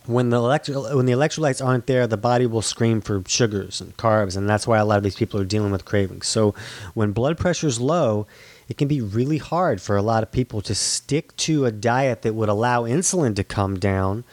when 0.06 0.30
the 0.30 0.36
electro- 0.36 0.96
when 0.96 1.06
the 1.06 1.12
electrolytes 1.12 1.64
aren't 1.64 1.86
there, 1.86 2.06
the 2.06 2.16
body 2.16 2.46
will 2.46 2.62
scream 2.62 3.00
for 3.00 3.22
sugars 3.26 3.80
and 3.80 3.96
carbs, 3.96 4.36
and 4.36 4.48
that's 4.48 4.66
why 4.66 4.78
a 4.78 4.84
lot 4.84 4.98
of 4.98 5.04
these 5.04 5.14
people 5.14 5.40
are 5.40 5.44
dealing 5.44 5.70
with 5.70 5.84
cravings. 5.84 6.26
So 6.26 6.54
when 6.94 7.12
blood 7.12 7.38
pressure 7.38 7.68
is 7.68 7.80
low, 7.80 8.26
it 8.72 8.78
can 8.78 8.88
be 8.88 9.02
really 9.02 9.36
hard 9.36 9.82
for 9.82 9.98
a 9.98 10.02
lot 10.02 10.22
of 10.22 10.32
people 10.32 10.62
to 10.62 10.74
stick 10.74 11.36
to 11.36 11.66
a 11.66 11.70
diet 11.70 12.22
that 12.22 12.32
would 12.32 12.48
allow 12.48 12.84
insulin 12.84 13.36
to 13.36 13.44
come 13.44 13.78
down 13.78 14.24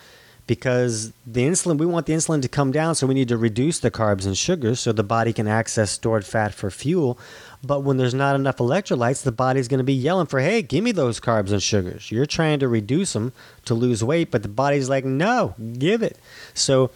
because 0.47 1.11
the 1.27 1.45
insulin 1.45 1.77
we 1.77 1.85
want 1.85 2.05
the 2.05 2.13
insulin 2.13 2.41
to 2.41 2.47
come 2.47 2.71
down 2.71 2.95
so 2.95 3.05
we 3.05 3.13
need 3.13 3.27
to 3.27 3.35
reduce 3.35 3.79
the 3.79 3.91
carbs 3.91 4.25
and 4.25 4.37
sugars 4.37 4.79
so 4.79 4.93
the 4.93 5.03
body 5.03 5.33
can 5.33 5.45
access 5.45 5.91
stored 5.91 6.25
fat 6.25 6.53
for 6.53 6.71
fuel. 6.71 7.19
But 7.61 7.81
when 7.81 7.97
there's 7.97 8.13
not 8.13 8.33
enough 8.33 8.59
electrolytes 8.59 9.23
the 9.23 9.33
body's 9.33 9.67
going 9.67 9.79
to 9.79 9.83
be 9.83 9.93
yelling 9.93 10.27
for 10.27 10.39
hey 10.39 10.61
give 10.61 10.85
me 10.85 10.93
those 10.93 11.19
carbs 11.19 11.51
and 11.51 11.61
sugars. 11.61 12.09
You're 12.09 12.25
trying 12.25 12.59
to 12.59 12.69
reduce 12.69 13.11
them 13.11 13.33
to 13.65 13.73
lose 13.73 14.05
weight 14.05 14.31
but 14.31 14.41
the 14.41 14.47
body's 14.47 14.87
like 14.87 15.03
no 15.03 15.53
give 15.77 16.01
it. 16.01 16.17
So 16.53 16.91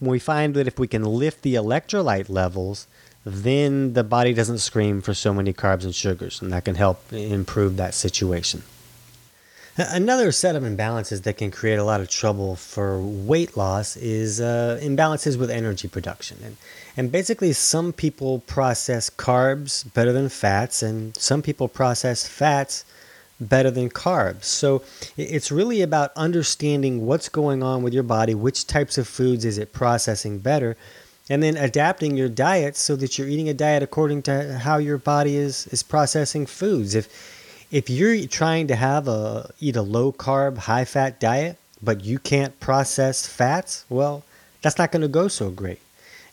when 0.00 0.10
we 0.10 0.18
find 0.18 0.54
that 0.54 0.66
if 0.66 0.80
we 0.80 0.88
can 0.88 1.04
lift 1.04 1.42
the 1.42 1.54
electrolyte 1.54 2.28
levels 2.28 2.88
then 3.32 3.92
the 3.94 4.04
body 4.04 4.34
doesn't 4.34 4.58
scream 4.58 5.02
for 5.02 5.14
so 5.14 5.32
many 5.32 5.52
carbs 5.52 5.84
and 5.84 5.94
sugars, 5.94 6.42
and 6.42 6.52
that 6.52 6.64
can 6.64 6.74
help 6.74 7.12
improve 7.12 7.76
that 7.76 7.94
situation. 7.94 8.62
Another 9.76 10.32
set 10.32 10.56
of 10.56 10.64
imbalances 10.64 11.22
that 11.22 11.36
can 11.36 11.52
create 11.52 11.78
a 11.78 11.84
lot 11.84 12.00
of 12.00 12.10
trouble 12.10 12.56
for 12.56 13.00
weight 13.00 13.56
loss 13.56 13.96
is 13.96 14.40
uh, 14.40 14.80
imbalances 14.82 15.38
with 15.38 15.52
energy 15.52 15.86
production. 15.86 16.38
And, 16.42 16.56
and 16.96 17.12
basically, 17.12 17.52
some 17.52 17.92
people 17.92 18.40
process 18.40 19.08
carbs 19.08 19.92
better 19.94 20.12
than 20.12 20.30
fats, 20.30 20.82
and 20.82 21.16
some 21.16 21.42
people 21.42 21.68
process 21.68 22.26
fats 22.26 22.84
better 23.40 23.70
than 23.70 23.88
carbs. 23.88 24.44
So 24.46 24.82
it's 25.16 25.52
really 25.52 25.80
about 25.80 26.10
understanding 26.16 27.06
what's 27.06 27.28
going 27.28 27.62
on 27.62 27.84
with 27.84 27.94
your 27.94 28.02
body, 28.02 28.34
which 28.34 28.66
types 28.66 28.98
of 28.98 29.06
foods 29.06 29.44
is 29.44 29.58
it 29.58 29.72
processing 29.72 30.40
better, 30.40 30.76
and 31.30 31.42
then 31.42 31.56
adapting 31.56 32.16
your 32.16 32.28
diet 32.28 32.76
so 32.76 32.96
that 32.96 33.18
you're 33.18 33.28
eating 33.28 33.48
a 33.48 33.54
diet 33.54 33.82
according 33.82 34.22
to 34.22 34.58
how 34.58 34.78
your 34.78 34.98
body 34.98 35.36
is 35.36 35.66
is 35.68 35.82
processing 35.82 36.46
foods. 36.46 36.94
If 36.94 37.08
if 37.70 37.90
you're 37.90 38.26
trying 38.26 38.66
to 38.68 38.76
have 38.76 39.08
a 39.08 39.50
eat 39.60 39.76
a 39.76 39.82
low 39.82 40.12
carb, 40.12 40.58
high 40.58 40.84
fat 40.84 41.20
diet, 41.20 41.58
but 41.82 42.04
you 42.04 42.18
can't 42.18 42.58
process 42.60 43.26
fats, 43.26 43.84
well, 43.88 44.24
that's 44.62 44.78
not 44.78 44.90
going 44.90 45.02
to 45.02 45.08
go 45.08 45.28
so 45.28 45.50
great. 45.50 45.80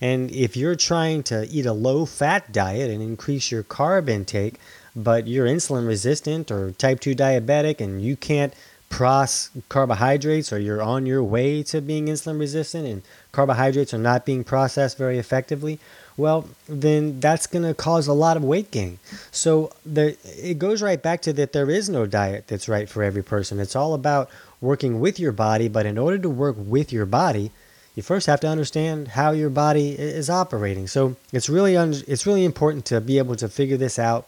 And 0.01 0.31
if 0.31 0.57
you're 0.57 0.75
trying 0.75 1.23
to 1.23 1.47
eat 1.47 1.65
a 1.65 1.73
low 1.73 2.05
fat 2.05 2.51
diet 2.51 2.89
and 2.89 3.01
increase 3.01 3.51
your 3.51 3.63
carb 3.63 4.09
intake, 4.09 4.55
but 4.95 5.27
you're 5.27 5.47
insulin 5.47 5.87
resistant 5.87 6.51
or 6.51 6.71
type 6.71 6.99
2 6.99 7.15
diabetic 7.15 7.81
and 7.81 8.01
you 8.01 8.15
can't 8.15 8.53
process 8.95 9.49
carbohydrates 9.67 10.53
or 10.53 10.57
you're 10.57 10.81
on 10.81 11.05
your 11.05 11.21
way 11.21 11.61
to 11.61 11.81
being 11.81 12.05
insulin 12.05 12.39
resistant 12.39 12.87
and 12.87 13.01
carbohydrates 13.33 13.93
are 13.93 13.97
not 13.97 14.25
being 14.25 14.41
processed 14.41 14.97
very 14.97 15.19
effectively, 15.19 15.77
well, 16.15 16.47
then 16.69 17.19
that's 17.19 17.45
going 17.45 17.65
to 17.65 17.73
cause 17.73 18.07
a 18.07 18.13
lot 18.13 18.37
of 18.37 18.43
weight 18.43 18.71
gain. 18.71 18.97
So 19.31 19.73
there, 19.85 20.13
it 20.23 20.59
goes 20.59 20.81
right 20.81 21.01
back 21.01 21.21
to 21.23 21.33
that 21.33 21.51
there 21.51 21.69
is 21.69 21.89
no 21.89 22.05
diet 22.05 22.47
that's 22.47 22.69
right 22.69 22.87
for 22.87 23.03
every 23.03 23.21
person. 23.21 23.59
It's 23.59 23.75
all 23.75 23.93
about 23.93 24.29
working 24.61 25.01
with 25.01 25.19
your 25.19 25.33
body, 25.33 25.67
but 25.67 25.85
in 25.85 25.97
order 25.97 26.17
to 26.17 26.29
work 26.29 26.55
with 26.57 26.93
your 26.93 27.05
body, 27.05 27.51
you 27.95 28.01
first 28.01 28.27
have 28.27 28.39
to 28.41 28.47
understand 28.47 29.09
how 29.09 29.31
your 29.31 29.49
body 29.49 29.89
is 29.89 30.29
operating. 30.29 30.87
So 30.87 31.17
it's 31.33 31.49
really 31.49 31.75
un- 31.75 32.03
it's 32.07 32.25
really 32.25 32.45
important 32.45 32.85
to 32.85 33.01
be 33.01 33.17
able 33.17 33.35
to 33.35 33.49
figure 33.49 33.77
this 33.77 33.99
out 33.99 34.25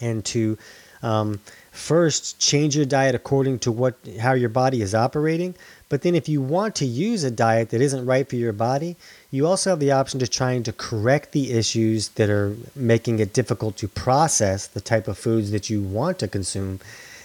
and 0.00 0.24
to 0.26 0.56
um, 1.02 1.40
first 1.72 2.38
change 2.38 2.76
your 2.76 2.84
diet 2.84 3.14
according 3.14 3.58
to 3.58 3.72
what 3.72 3.96
how 4.20 4.34
your 4.34 4.50
body 4.50 4.82
is 4.82 4.94
operating. 4.94 5.54
But 5.88 6.02
then 6.02 6.14
if 6.14 6.28
you 6.28 6.40
want 6.40 6.74
to 6.76 6.86
use 6.86 7.24
a 7.24 7.30
diet 7.30 7.70
that 7.70 7.80
isn't 7.80 8.06
right 8.06 8.28
for 8.28 8.36
your 8.36 8.52
body, 8.52 8.96
you 9.30 9.46
also 9.46 9.70
have 9.70 9.80
the 9.80 9.90
option 9.90 10.20
to 10.20 10.26
trying 10.26 10.62
to 10.64 10.72
correct 10.72 11.32
the 11.32 11.52
issues 11.52 12.08
that 12.10 12.30
are 12.30 12.56
making 12.76 13.18
it 13.18 13.32
difficult 13.32 13.76
to 13.78 13.88
process 13.88 14.66
the 14.66 14.80
type 14.80 15.08
of 15.08 15.18
foods 15.18 15.50
that 15.50 15.68
you 15.68 15.82
want 15.82 16.18
to 16.20 16.28
consume. 16.28 16.78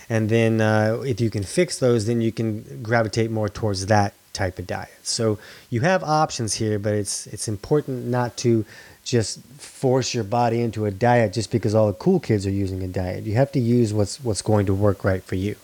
And 0.09 0.29
then 0.29 0.61
uh, 0.61 1.01
if 1.05 1.19
you 1.19 1.29
can 1.29 1.43
fix 1.43 1.79
those, 1.79 2.07
then 2.07 2.21
you 2.21 2.31
can 2.31 2.81
gravitate 2.81 3.29
more 3.29 3.49
towards 3.49 3.85
that 3.87 4.13
type 4.31 4.59
of 4.59 4.67
diet. 4.67 4.99
So 5.03 5.39
you 5.69 5.81
have 5.81 6.03
options 6.03 6.53
here, 6.55 6.79
but 6.79 6.93
it's 6.93 7.27
it's 7.27 7.47
important 7.47 8.05
not 8.05 8.37
to 8.37 8.65
just 9.07 9.41
force 9.53 10.13
your 10.13 10.23
body 10.23 10.61
into 10.61 10.85
a 10.85 10.91
diet 10.91 11.33
just 11.33 11.51
because 11.51 11.73
all 11.73 11.87
the 11.87 11.93
cool 11.93 12.19
kids 12.19 12.45
are 12.45 12.51
using 12.51 12.83
a 12.83 12.87
diet. 12.87 13.23
You 13.23 13.35
have 13.35 13.51
to 13.53 13.59
use 13.59 13.93
what's 13.93 14.23
what's 14.23 14.41
going 14.41 14.65
to 14.65 14.73
work 14.73 15.03
right 15.03 15.23
for 15.23 15.35
you. 15.35 15.55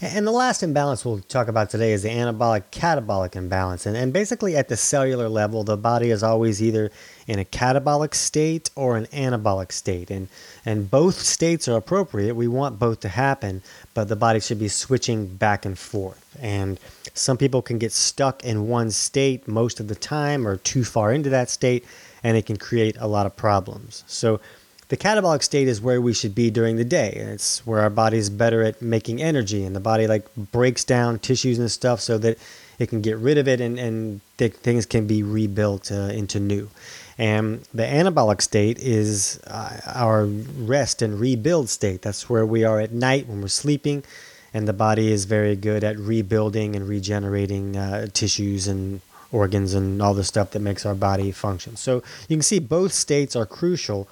And 0.00 0.24
the 0.24 0.32
last 0.32 0.62
imbalance 0.62 1.04
we'll 1.04 1.18
talk 1.22 1.48
about 1.48 1.70
today 1.70 1.92
is 1.92 2.04
the 2.04 2.08
anabolic 2.08 2.62
catabolic 2.70 3.34
imbalance. 3.34 3.84
And, 3.84 3.96
and 3.96 4.12
basically, 4.12 4.56
at 4.56 4.68
the 4.68 4.76
cellular 4.76 5.28
level, 5.28 5.64
the 5.64 5.76
body 5.76 6.10
is 6.10 6.22
always 6.22 6.62
either 6.62 6.92
in 7.26 7.40
a 7.40 7.44
catabolic 7.44 8.14
state 8.14 8.70
or 8.76 8.96
an 8.96 9.06
anabolic 9.06 9.72
state. 9.72 10.08
And, 10.08 10.28
and 10.64 10.88
both 10.88 11.16
states 11.18 11.66
are 11.66 11.76
appropriate. 11.76 12.36
We 12.36 12.46
want 12.46 12.78
both 12.78 13.00
to 13.00 13.08
happen, 13.08 13.60
but 13.92 14.06
the 14.06 14.14
body 14.14 14.38
should 14.38 14.60
be 14.60 14.68
switching 14.68 15.26
back 15.26 15.64
and 15.64 15.76
forth. 15.76 16.24
And 16.40 16.78
some 17.14 17.36
people 17.36 17.60
can 17.60 17.78
get 17.78 17.90
stuck 17.90 18.44
in 18.44 18.68
one 18.68 18.92
state 18.92 19.48
most 19.48 19.80
of 19.80 19.88
the 19.88 19.96
time 19.96 20.46
or 20.46 20.58
too 20.58 20.84
far 20.84 21.12
into 21.12 21.30
that 21.30 21.50
state, 21.50 21.84
and 22.22 22.36
it 22.36 22.46
can 22.46 22.56
create 22.56 22.96
a 22.98 23.06
lot 23.06 23.26
of 23.26 23.36
problems. 23.36 24.04
So, 24.06 24.40
the 24.88 24.96
catabolic 24.96 25.42
state 25.42 25.68
is 25.68 25.82
where 25.82 26.00
we 26.00 26.14
should 26.14 26.34
be 26.34 26.50
during 26.50 26.76
the 26.76 26.84
day. 26.84 27.12
It's 27.14 27.66
where 27.66 27.80
our 27.80 27.90
body 27.90 28.16
is 28.16 28.30
better 28.30 28.62
at 28.62 28.80
making 28.80 29.20
energy, 29.20 29.64
and 29.64 29.76
the 29.76 29.80
body 29.80 30.06
like 30.06 30.26
breaks 30.34 30.82
down 30.82 31.18
tissues 31.18 31.58
and 31.58 31.70
stuff 31.70 32.00
so 32.00 32.16
that 32.18 32.38
it 32.78 32.88
can 32.88 33.02
get 33.02 33.18
rid 33.18 33.36
of 33.36 33.46
it, 33.48 33.60
and 33.60 33.78
and 33.78 34.20
th- 34.38 34.54
things 34.54 34.86
can 34.86 35.06
be 35.06 35.22
rebuilt 35.22 35.92
uh, 35.92 36.10
into 36.12 36.40
new. 36.40 36.70
And 37.18 37.64
the 37.74 37.82
anabolic 37.82 38.40
state 38.40 38.78
is 38.78 39.40
uh, 39.46 39.80
our 39.86 40.24
rest 40.24 41.02
and 41.02 41.18
rebuild 41.18 41.68
state. 41.68 42.02
That's 42.02 42.30
where 42.30 42.46
we 42.46 42.64
are 42.64 42.80
at 42.80 42.92
night 42.92 43.26
when 43.26 43.42
we're 43.42 43.48
sleeping, 43.48 44.04
and 44.54 44.66
the 44.66 44.72
body 44.72 45.12
is 45.12 45.24
very 45.24 45.56
good 45.56 45.84
at 45.84 45.98
rebuilding 45.98 46.76
and 46.76 46.88
regenerating 46.88 47.76
uh, 47.76 48.06
tissues 48.14 48.68
and 48.68 49.00
organs 49.30 49.74
and 49.74 50.00
all 50.00 50.14
the 50.14 50.24
stuff 50.24 50.50
that 50.52 50.60
makes 50.60 50.86
our 50.86 50.94
body 50.94 51.30
function. 51.30 51.76
So 51.76 52.02
you 52.28 52.36
can 52.36 52.42
see 52.42 52.58
both 52.58 52.92
states 52.92 53.36
are 53.36 53.46
crucial 53.46 54.08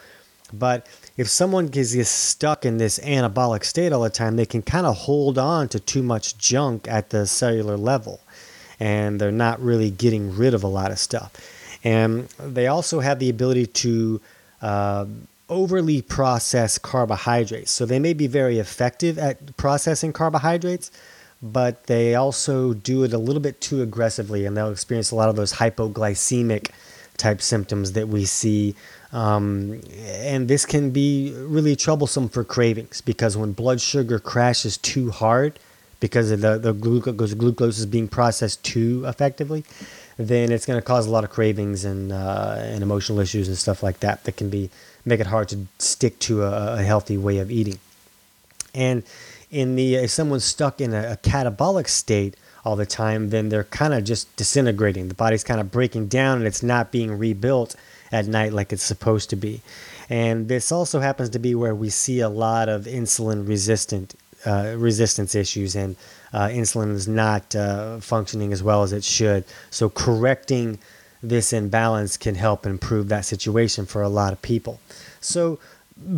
but 0.52 0.86
if 1.16 1.28
someone 1.28 1.68
gets 1.68 2.08
stuck 2.08 2.64
in 2.64 2.78
this 2.78 2.98
anabolic 3.00 3.64
state 3.64 3.92
all 3.92 4.02
the 4.02 4.10
time, 4.10 4.36
they 4.36 4.46
can 4.46 4.62
kind 4.62 4.86
of 4.86 4.96
hold 4.96 5.38
on 5.38 5.68
to 5.68 5.80
too 5.80 6.02
much 6.02 6.38
junk 6.38 6.86
at 6.88 7.10
the 7.10 7.26
cellular 7.26 7.76
level. 7.76 8.20
And 8.78 9.20
they're 9.20 9.32
not 9.32 9.60
really 9.60 9.90
getting 9.90 10.36
rid 10.36 10.54
of 10.54 10.62
a 10.62 10.68
lot 10.68 10.90
of 10.90 10.98
stuff. 10.98 11.32
And 11.82 12.28
they 12.38 12.66
also 12.66 13.00
have 13.00 13.18
the 13.18 13.30
ability 13.30 13.66
to 13.66 14.20
uh, 14.60 15.06
overly 15.48 16.02
process 16.02 16.78
carbohydrates. 16.78 17.70
So 17.70 17.86
they 17.86 17.98
may 17.98 18.12
be 18.12 18.26
very 18.26 18.58
effective 18.58 19.18
at 19.18 19.56
processing 19.56 20.12
carbohydrates, 20.12 20.90
but 21.42 21.84
they 21.84 22.14
also 22.14 22.74
do 22.74 23.04
it 23.04 23.12
a 23.12 23.18
little 23.18 23.42
bit 23.42 23.60
too 23.60 23.82
aggressively. 23.82 24.46
And 24.46 24.56
they'll 24.56 24.70
experience 24.70 25.10
a 25.10 25.16
lot 25.16 25.28
of 25.28 25.36
those 25.36 25.54
hypoglycemic 25.54 26.70
type 27.16 27.40
symptoms 27.40 27.92
that 27.92 28.08
we 28.08 28.24
see 28.24 28.74
um, 29.12 29.80
and 29.96 30.46
this 30.46 30.66
can 30.66 30.90
be 30.90 31.32
really 31.36 31.74
troublesome 31.74 32.28
for 32.28 32.44
cravings 32.44 33.00
because 33.00 33.34
when 33.34 33.52
blood 33.52 33.80
sugar 33.80 34.18
crashes 34.18 34.76
too 34.76 35.10
hard 35.10 35.58
because 36.00 36.28
the, 36.28 36.58
the 36.58 36.72
glucose, 36.72 37.32
glucose 37.32 37.78
is 37.78 37.86
being 37.86 38.08
processed 38.08 38.62
too 38.62 39.04
effectively, 39.06 39.64
then 40.18 40.52
it's 40.52 40.66
going 40.66 40.78
to 40.78 40.84
cause 40.84 41.06
a 41.06 41.10
lot 41.10 41.24
of 41.24 41.30
cravings 41.30 41.84
and, 41.84 42.12
uh, 42.12 42.56
and 42.58 42.82
emotional 42.82 43.18
issues 43.20 43.48
and 43.48 43.56
stuff 43.56 43.82
like 43.82 44.00
that 44.00 44.24
that 44.24 44.36
can 44.36 44.50
be 44.50 44.68
make 45.06 45.20
it 45.20 45.26
hard 45.28 45.48
to 45.48 45.66
stick 45.78 46.18
to 46.18 46.42
a, 46.42 46.74
a 46.74 46.82
healthy 46.82 47.16
way 47.16 47.38
of 47.38 47.50
eating. 47.50 47.78
And 48.74 49.02
in 49.50 49.76
the 49.76 49.96
if 49.96 50.10
someone's 50.10 50.44
stuck 50.44 50.80
in 50.80 50.92
a, 50.92 51.12
a 51.12 51.16
catabolic 51.16 51.88
state 51.88 52.36
all 52.64 52.76
the 52.76 52.86
time, 52.86 53.30
then 53.30 53.48
they're 53.48 53.64
kind 53.64 53.94
of 53.94 54.04
just 54.04 54.34
disintegrating. 54.36 55.08
The 55.08 55.14
body's 55.14 55.44
kind 55.44 55.60
of 55.60 55.70
breaking 55.70 56.08
down 56.08 56.38
and 56.38 56.46
it's 56.46 56.62
not 56.62 56.90
being 56.90 57.16
rebuilt 57.16 57.76
at 58.10 58.26
night 58.26 58.52
like 58.52 58.72
it's 58.72 58.82
supposed 58.82 59.30
to 59.30 59.36
be. 59.36 59.62
And 60.08 60.48
this 60.48 60.70
also 60.70 61.00
happens 61.00 61.30
to 61.30 61.38
be 61.38 61.54
where 61.54 61.74
we 61.74 61.90
see 61.90 62.20
a 62.20 62.28
lot 62.28 62.68
of 62.68 62.84
insulin 62.84 63.46
resistant 63.46 64.14
uh, 64.44 64.74
resistance 64.76 65.34
issues, 65.34 65.74
and 65.74 65.96
uh, 66.32 66.46
insulin 66.46 66.92
is 66.92 67.08
not 67.08 67.56
uh, 67.56 67.98
functioning 67.98 68.52
as 68.52 68.62
well 68.62 68.82
as 68.82 68.92
it 68.92 69.02
should. 69.02 69.44
So 69.70 69.88
correcting 69.88 70.78
this 71.22 71.52
imbalance 71.52 72.16
can 72.16 72.36
help 72.36 72.66
improve 72.66 73.08
that 73.08 73.24
situation 73.24 73.86
for 73.86 74.02
a 74.02 74.08
lot 74.08 74.32
of 74.32 74.42
people. 74.42 74.78
So 75.20 75.58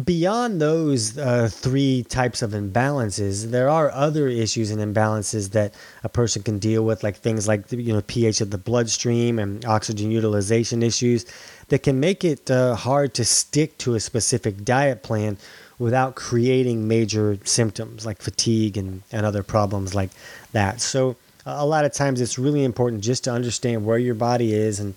beyond 0.05 0.61
those 0.61 1.17
uh, 1.19 1.49
three 1.51 2.03
types 2.05 2.43
of 2.43 2.51
imbalances, 2.51 3.51
there 3.51 3.69
are 3.69 3.91
other 3.93 4.27
issues 4.27 4.71
and 4.71 4.83
imbalances 4.83 5.53
that 5.53 5.73
a 6.03 6.09
person 6.09 6.43
can 6.43 6.59
deal 6.59 6.85
with, 6.85 7.05
like 7.05 7.17
things 7.17 7.47
like 7.47 7.71
you 7.71 7.93
know 7.93 8.03
pH 8.03 8.41
of 8.41 8.51
the 8.51 8.59
bloodstream 8.59 9.39
and 9.39 9.65
oxygen 9.65 10.11
utilization 10.11 10.83
issues 10.83 11.27
that 11.69 11.83
can 11.83 12.01
make 12.01 12.25
it 12.25 12.51
uh, 12.51 12.75
hard 12.75 13.15
to 13.15 13.25
stick 13.25 13.79
to 13.79 13.95
a 13.95 14.01
specific 14.01 14.65
diet 14.65 15.03
plan 15.03 15.37
without 15.79 16.17
creating 16.17 16.89
major 16.89 17.39
symptoms 17.45 18.05
like 18.05 18.21
fatigue 18.21 18.77
and, 18.77 19.03
and 19.13 19.25
other 19.25 19.45
problems 19.45 19.95
like 19.95 20.11
that. 20.51 20.81
So, 20.81 21.15
a 21.47 21.65
lot 21.65 21.85
of 21.85 21.93
times 21.93 22.21
it's 22.21 22.37
really 22.37 22.65
important 22.65 23.03
just 23.03 23.25
to 23.25 23.31
understand 23.31 23.87
where 23.87 23.97
your 23.97 24.17
body 24.17 24.53
is 24.53 24.81
and 24.81 24.95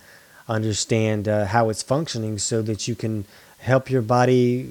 understand 0.50 1.28
uh, 1.28 1.46
how 1.46 1.70
it's 1.70 1.84
functioning 1.84 2.40
so 2.40 2.62
that 2.64 2.88
you 2.88 2.96
can 2.96 3.26
help 3.62 3.90
your 3.90 4.02
body 4.02 4.70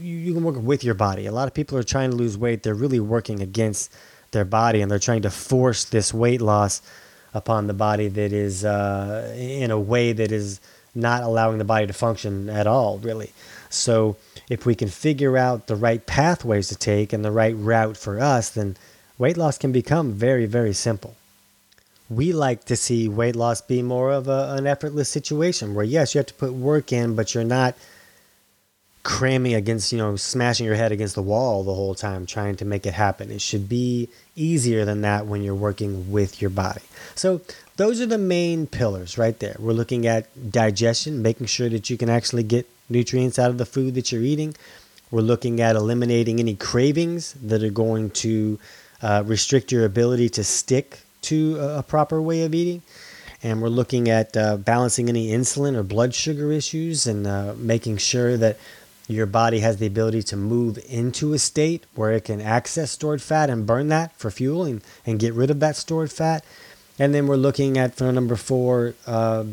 you 0.00 0.32
can 0.32 0.44
work 0.44 0.56
with 0.56 0.84
your 0.84 0.94
body 0.94 1.26
a 1.26 1.32
lot 1.32 1.48
of 1.48 1.54
people 1.54 1.76
are 1.76 1.82
trying 1.82 2.10
to 2.10 2.16
lose 2.16 2.38
weight 2.38 2.62
they're 2.62 2.74
really 2.74 3.00
working 3.00 3.40
against 3.40 3.92
their 4.30 4.44
body 4.44 4.82
and 4.82 4.90
they're 4.90 4.98
trying 4.98 5.22
to 5.22 5.30
force 5.30 5.84
this 5.84 6.12
weight 6.12 6.40
loss 6.40 6.82
upon 7.34 7.66
the 7.66 7.74
body 7.74 8.08
that 8.08 8.32
is 8.32 8.64
uh, 8.64 9.34
in 9.36 9.70
a 9.70 9.80
way 9.80 10.12
that 10.12 10.30
is 10.30 10.60
not 10.94 11.22
allowing 11.22 11.58
the 11.58 11.64
body 11.64 11.86
to 11.86 11.92
function 11.92 12.48
at 12.48 12.66
all, 12.66 12.98
really. 12.98 13.32
So, 13.68 14.16
if 14.48 14.64
we 14.64 14.76
can 14.76 14.88
figure 14.88 15.36
out 15.36 15.66
the 15.66 15.74
right 15.74 16.04
pathways 16.06 16.68
to 16.68 16.76
take 16.76 17.12
and 17.12 17.24
the 17.24 17.32
right 17.32 17.56
route 17.56 17.96
for 17.96 18.20
us, 18.20 18.50
then 18.50 18.76
weight 19.18 19.36
loss 19.36 19.58
can 19.58 19.72
become 19.72 20.12
very, 20.12 20.46
very 20.46 20.72
simple. 20.72 21.16
we 22.10 22.32
like 22.32 22.64
to 22.66 22.76
see 22.76 23.08
weight 23.08 23.34
loss 23.34 23.62
be 23.62 23.82
more 23.82 24.12
of 24.12 24.28
a, 24.28 24.54
an 24.56 24.66
effortless 24.66 25.08
situation 25.08 25.74
where, 25.74 25.84
yes, 25.84 26.14
you 26.14 26.18
have 26.18 26.26
to 26.26 26.34
put 26.34 26.52
work 26.52 26.92
in, 26.92 27.16
but 27.16 27.34
you're 27.34 27.42
not 27.42 27.74
cramming 29.04 29.54
against, 29.54 29.92
you 29.92 29.98
know, 29.98 30.16
smashing 30.16 30.66
your 30.66 30.74
head 30.74 30.90
against 30.90 31.14
the 31.14 31.22
wall 31.22 31.62
the 31.62 31.74
whole 31.74 31.94
time 31.94 32.26
trying 32.26 32.56
to 32.56 32.64
make 32.64 32.86
it 32.86 32.94
happen. 32.94 33.30
It 33.30 33.40
should 33.40 33.68
be 33.68 34.08
easier 34.34 34.84
than 34.84 35.02
that 35.02 35.26
when 35.26 35.42
you're 35.42 35.54
working 35.54 36.10
with 36.10 36.40
your 36.40 36.50
body. 36.50 36.80
So, 37.14 37.42
those 37.76 38.00
are 38.00 38.06
the 38.06 38.18
main 38.18 38.66
pillars 38.66 39.18
right 39.18 39.38
there. 39.40 39.56
We're 39.58 39.72
looking 39.72 40.06
at 40.06 40.50
digestion, 40.50 41.22
making 41.22 41.46
sure 41.46 41.68
that 41.68 41.90
you 41.90 41.96
can 41.96 42.08
actually 42.08 42.44
get 42.44 42.68
nutrients 42.88 43.38
out 43.38 43.50
of 43.50 43.58
the 43.58 43.66
food 43.66 43.94
that 43.94 44.12
you're 44.12 44.22
eating. 44.22 44.54
We're 45.10 45.22
looking 45.22 45.60
at 45.60 45.76
eliminating 45.76 46.38
any 46.38 46.54
cravings 46.54 47.32
that 47.34 47.62
are 47.62 47.70
going 47.70 48.10
to 48.10 48.58
uh, 49.02 49.22
restrict 49.26 49.72
your 49.72 49.84
ability 49.84 50.28
to 50.30 50.44
stick 50.44 51.00
to 51.22 51.58
a, 51.58 51.78
a, 51.78 51.82
proper 51.82 52.22
way 52.22 52.44
of 52.44 52.54
eating. 52.54 52.82
And 53.42 53.60
we're 53.60 53.68
looking 53.68 54.08
at 54.08 54.36
uh, 54.36 54.56
balancing 54.56 55.08
any 55.08 55.28
insulin 55.28 55.74
or 55.76 55.82
blood 55.82 56.14
sugar 56.14 56.52
issues 56.52 57.06
and 57.06 57.26
uh, 57.26 57.54
making 57.56 57.98
sure 57.98 58.36
that 58.36 58.56
your 59.06 59.26
body 59.26 59.60
has 59.60 59.76
the 59.76 59.86
ability 59.86 60.22
to 60.22 60.36
move 60.36 60.78
into 60.88 61.34
a 61.34 61.38
state 61.38 61.84
where 61.94 62.12
it 62.12 62.24
can 62.24 62.40
access 62.40 62.90
stored 62.90 63.20
fat 63.20 63.50
and 63.50 63.66
burn 63.66 63.88
that 63.88 64.16
for 64.16 64.30
fuel 64.30 64.64
and, 64.64 64.82
and 65.04 65.18
get 65.18 65.34
rid 65.34 65.50
of 65.50 65.60
that 65.60 65.76
stored 65.76 66.10
fat. 66.10 66.44
And 66.98 67.14
then 67.14 67.26
we're 67.26 67.36
looking 67.36 67.76
at, 67.76 67.94
for 67.94 68.10
number 68.12 68.36
four, 68.36 68.94
uh, 69.06 69.44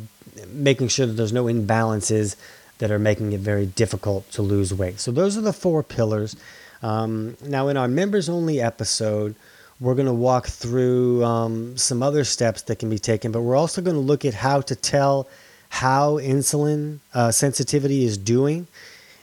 making 0.54 0.88
sure 0.88 1.06
that 1.06 1.14
there's 1.14 1.34
no 1.34 1.46
imbalances 1.46 2.36
that 2.78 2.92
are 2.92 3.00
making 3.00 3.34
it 3.34 3.42
very 3.42 3.66
difficult 3.66 4.32
to 4.32 4.42
lose 4.42 4.74
weight. 4.74 5.00
So 5.00 5.12
those 5.12 5.38
are 5.38 5.42
the 5.42 5.54
four 5.54 5.84
pillars. 5.84 6.36
Um, 6.82 7.36
now, 7.44 7.68
in 7.68 7.78
our 7.78 7.88
members 7.88 8.30
only 8.30 8.62
episode, 8.62 9.36
we're 9.80 9.96
going 9.96 10.08
to 10.08 10.14
walk 10.14 10.48
through 10.48 11.24
um, 11.24 11.76
some 11.78 12.02
other 12.04 12.24
steps 12.24 12.62
that 12.64 12.78
can 12.80 12.90
be 12.90 13.00
taken, 13.00 13.32
but 13.32 13.42
we're 13.42 13.56
also 13.56 13.82
going 13.82 13.96
to 13.96 14.02
look 14.02 14.26
at 14.26 14.34
how 14.34 14.62
to 14.62 14.76
tell 14.76 15.28
how 15.70 16.18
insulin 16.18 17.00
uh, 17.14 17.32
sensitivity 17.32 18.04
is 18.04 18.18
doing. 18.18 18.68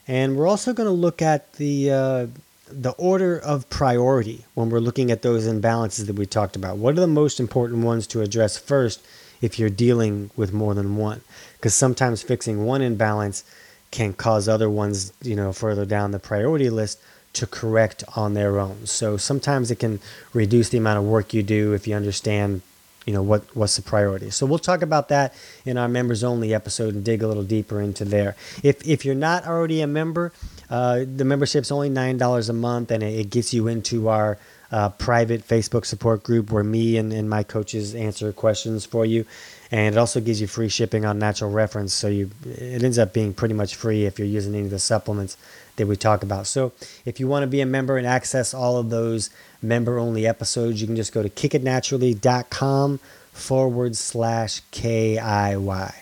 And 0.09 0.37
we're 0.37 0.49
also 0.49 0.73
going 0.73 0.89
to 0.89 0.93
look 0.93 1.21
at 1.21 1.53
the 1.55 1.91
uh, 1.91 2.27
the 2.71 2.93
order 2.93 3.39
of 3.39 3.69
priority 3.71 4.45
when 4.55 4.71
we're 4.71 4.81
looking 4.81 5.11
at 5.11 5.23
those 5.23 5.47
imbalances 5.47 6.07
that 6.07 6.17
we 6.17 6.27
talked 6.27 6.57
about. 6.57 6.79
What 6.79 6.97
are 6.97 7.01
the 7.01 7.07
most 7.07 7.39
important 7.39 7.85
ones 7.85 8.07
to 8.09 8.23
address 8.23 8.59
first 8.59 9.07
if 9.41 9.59
you're 9.59 9.71
dealing 9.71 10.31
with 10.37 10.53
more 10.53 10.75
than 10.75 10.97
one? 10.97 11.21
Because 11.57 11.75
sometimes 11.75 12.23
fixing 12.23 12.65
one 12.65 12.83
imbalance 12.83 13.45
can 13.91 14.13
cause 14.13 14.49
other 14.49 14.69
ones, 14.69 15.13
you 15.23 15.37
know, 15.37 15.53
further 15.53 15.87
down 15.87 16.11
the 16.11 16.19
priority 16.19 16.69
list 16.69 17.01
to 17.35 17.47
correct 17.47 18.05
on 18.17 18.35
their 18.35 18.59
own. 18.59 18.87
So 18.87 19.17
sometimes 19.17 19.71
it 19.71 19.77
can 19.77 20.01
reduce 20.35 20.71
the 20.71 20.79
amount 20.79 20.99
of 20.99 21.05
work 21.05 21.33
you 21.33 21.43
do 21.43 21.73
if 21.73 21.87
you 21.87 21.95
understand, 21.95 22.63
you 23.09 23.15
know, 23.15 23.23
what 23.23 23.57
what's 23.57 23.77
the 23.77 23.81
priority. 23.81 24.29
So 24.29 24.45
we'll 24.45 24.59
talk 24.59 24.83
about 24.83 25.09
that 25.09 25.33
in 25.65 25.79
our 25.79 25.89
members 25.89 26.23
only 26.23 26.53
episode 26.53 26.95
and 26.95 27.03
dig 27.03 27.23
a 27.23 27.27
little 27.27 27.43
deeper 27.43 27.81
into 27.81 28.05
there. 28.05 28.37
If 28.63 28.87
if 28.87 29.07
you're 29.07 29.15
not 29.15 29.47
already 29.47 29.81
a 29.81 29.87
member, 29.87 30.31
uh, 30.69 31.07
the 31.17 31.25
membership's 31.25 31.73
only 31.73 31.89
$9 31.89 32.51
a 32.51 32.53
month 32.53 32.91
and 32.91 33.03
it, 33.03 33.31
gets 33.31 33.55
you 33.55 33.67
into 33.67 34.09
our 34.11 34.37
uh, 34.71 34.91
private 34.91 35.49
Facebook 35.49 35.87
support 35.87 36.23
group 36.23 36.53
where 36.53 36.63
me 36.63 36.99
and, 36.99 37.11
and 37.15 37.31
my 37.31 37.43
coaches 37.43 37.95
answer 37.95 38.31
questions 38.31 38.85
for 38.85 39.07
you. 39.07 39.25
And 39.71 39.95
it 39.95 39.99
also 39.99 40.21
gives 40.21 40.43
you 40.43 40.47
free 40.47 40.69
shipping 40.69 41.07
on 41.07 41.19
natural 41.19 41.51
reference. 41.51 41.95
So 41.95 42.09
you 42.09 42.31
it 42.45 42.83
ends 42.83 42.99
up 42.99 43.15
being 43.15 43.33
pretty 43.33 43.55
much 43.55 43.75
free 43.75 44.05
if 44.05 44.19
you're 44.19 44.29
using 44.29 44.55
any 44.55 44.65
of 44.65 44.71
the 44.71 44.79
supplements 44.79 45.39
that 45.79 45.87
we 45.87 45.97
talk 45.97 46.23
about. 46.23 46.47
So 46.47 46.73
if 47.05 47.19
you 47.19 47.27
want 47.27 47.43
to 47.43 47.47
be 47.47 47.61
a 47.61 47.67
member 47.67 47.97
and 47.97 48.07
access 48.07 48.53
all 48.53 48.77
of 48.77 48.91
those 48.91 49.31
member 49.63 49.99
only 49.99 50.27
episodes, 50.27 50.81
you 50.81 50.87
can 50.87 50.97
just 50.97 51.13
go 51.13 51.23
to 51.23 51.31
kickitnaturally.com 51.31 53.01
forward 53.33 53.97
slash 53.97 54.63
KIY. 54.73 55.95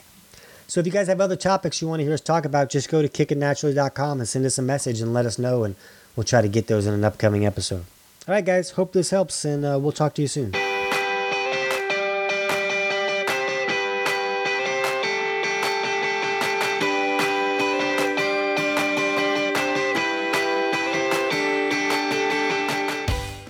So 0.69 0.81
if 0.81 0.87
you 0.87 0.93
guys 0.93 1.07
have 1.07 1.21
other 1.21 1.37
topics 1.37 1.81
you 1.81 1.89
want 1.89 2.01
to 2.01 2.05
hear 2.05 2.15
us 2.15 2.21
talk 2.21 2.45
about, 2.45 2.71
just 2.71 2.91
go 2.91 3.01
to 3.01 3.09
kickitnaturally.com 3.09 4.19
and 4.19 4.29
send 4.29 4.45
us 4.45 4.59
a 4.59 4.63
message 4.63 5.01
and 5.01 5.15
let 5.15 5.25
us 5.25 5.39
know, 5.39 5.63
and 5.63 5.77
we'll 6.17 6.25
try 6.25 6.43
to 6.43 6.49
get 6.49 6.67
those 6.67 6.87
in 6.87 6.95
an 6.95 7.05
upcoming 7.05 7.47
episode. 7.47 7.85
All 8.27 8.35
right, 8.35 8.45
guys, 8.45 8.71
hope 8.71 8.93
this 8.93 9.11
helps, 9.11 9.45
and 9.45 9.65
uh, 9.65 9.79
we'll 9.81 9.93
talk 9.93 10.15
to 10.15 10.23
you 10.23 10.29
soon. 10.29 10.66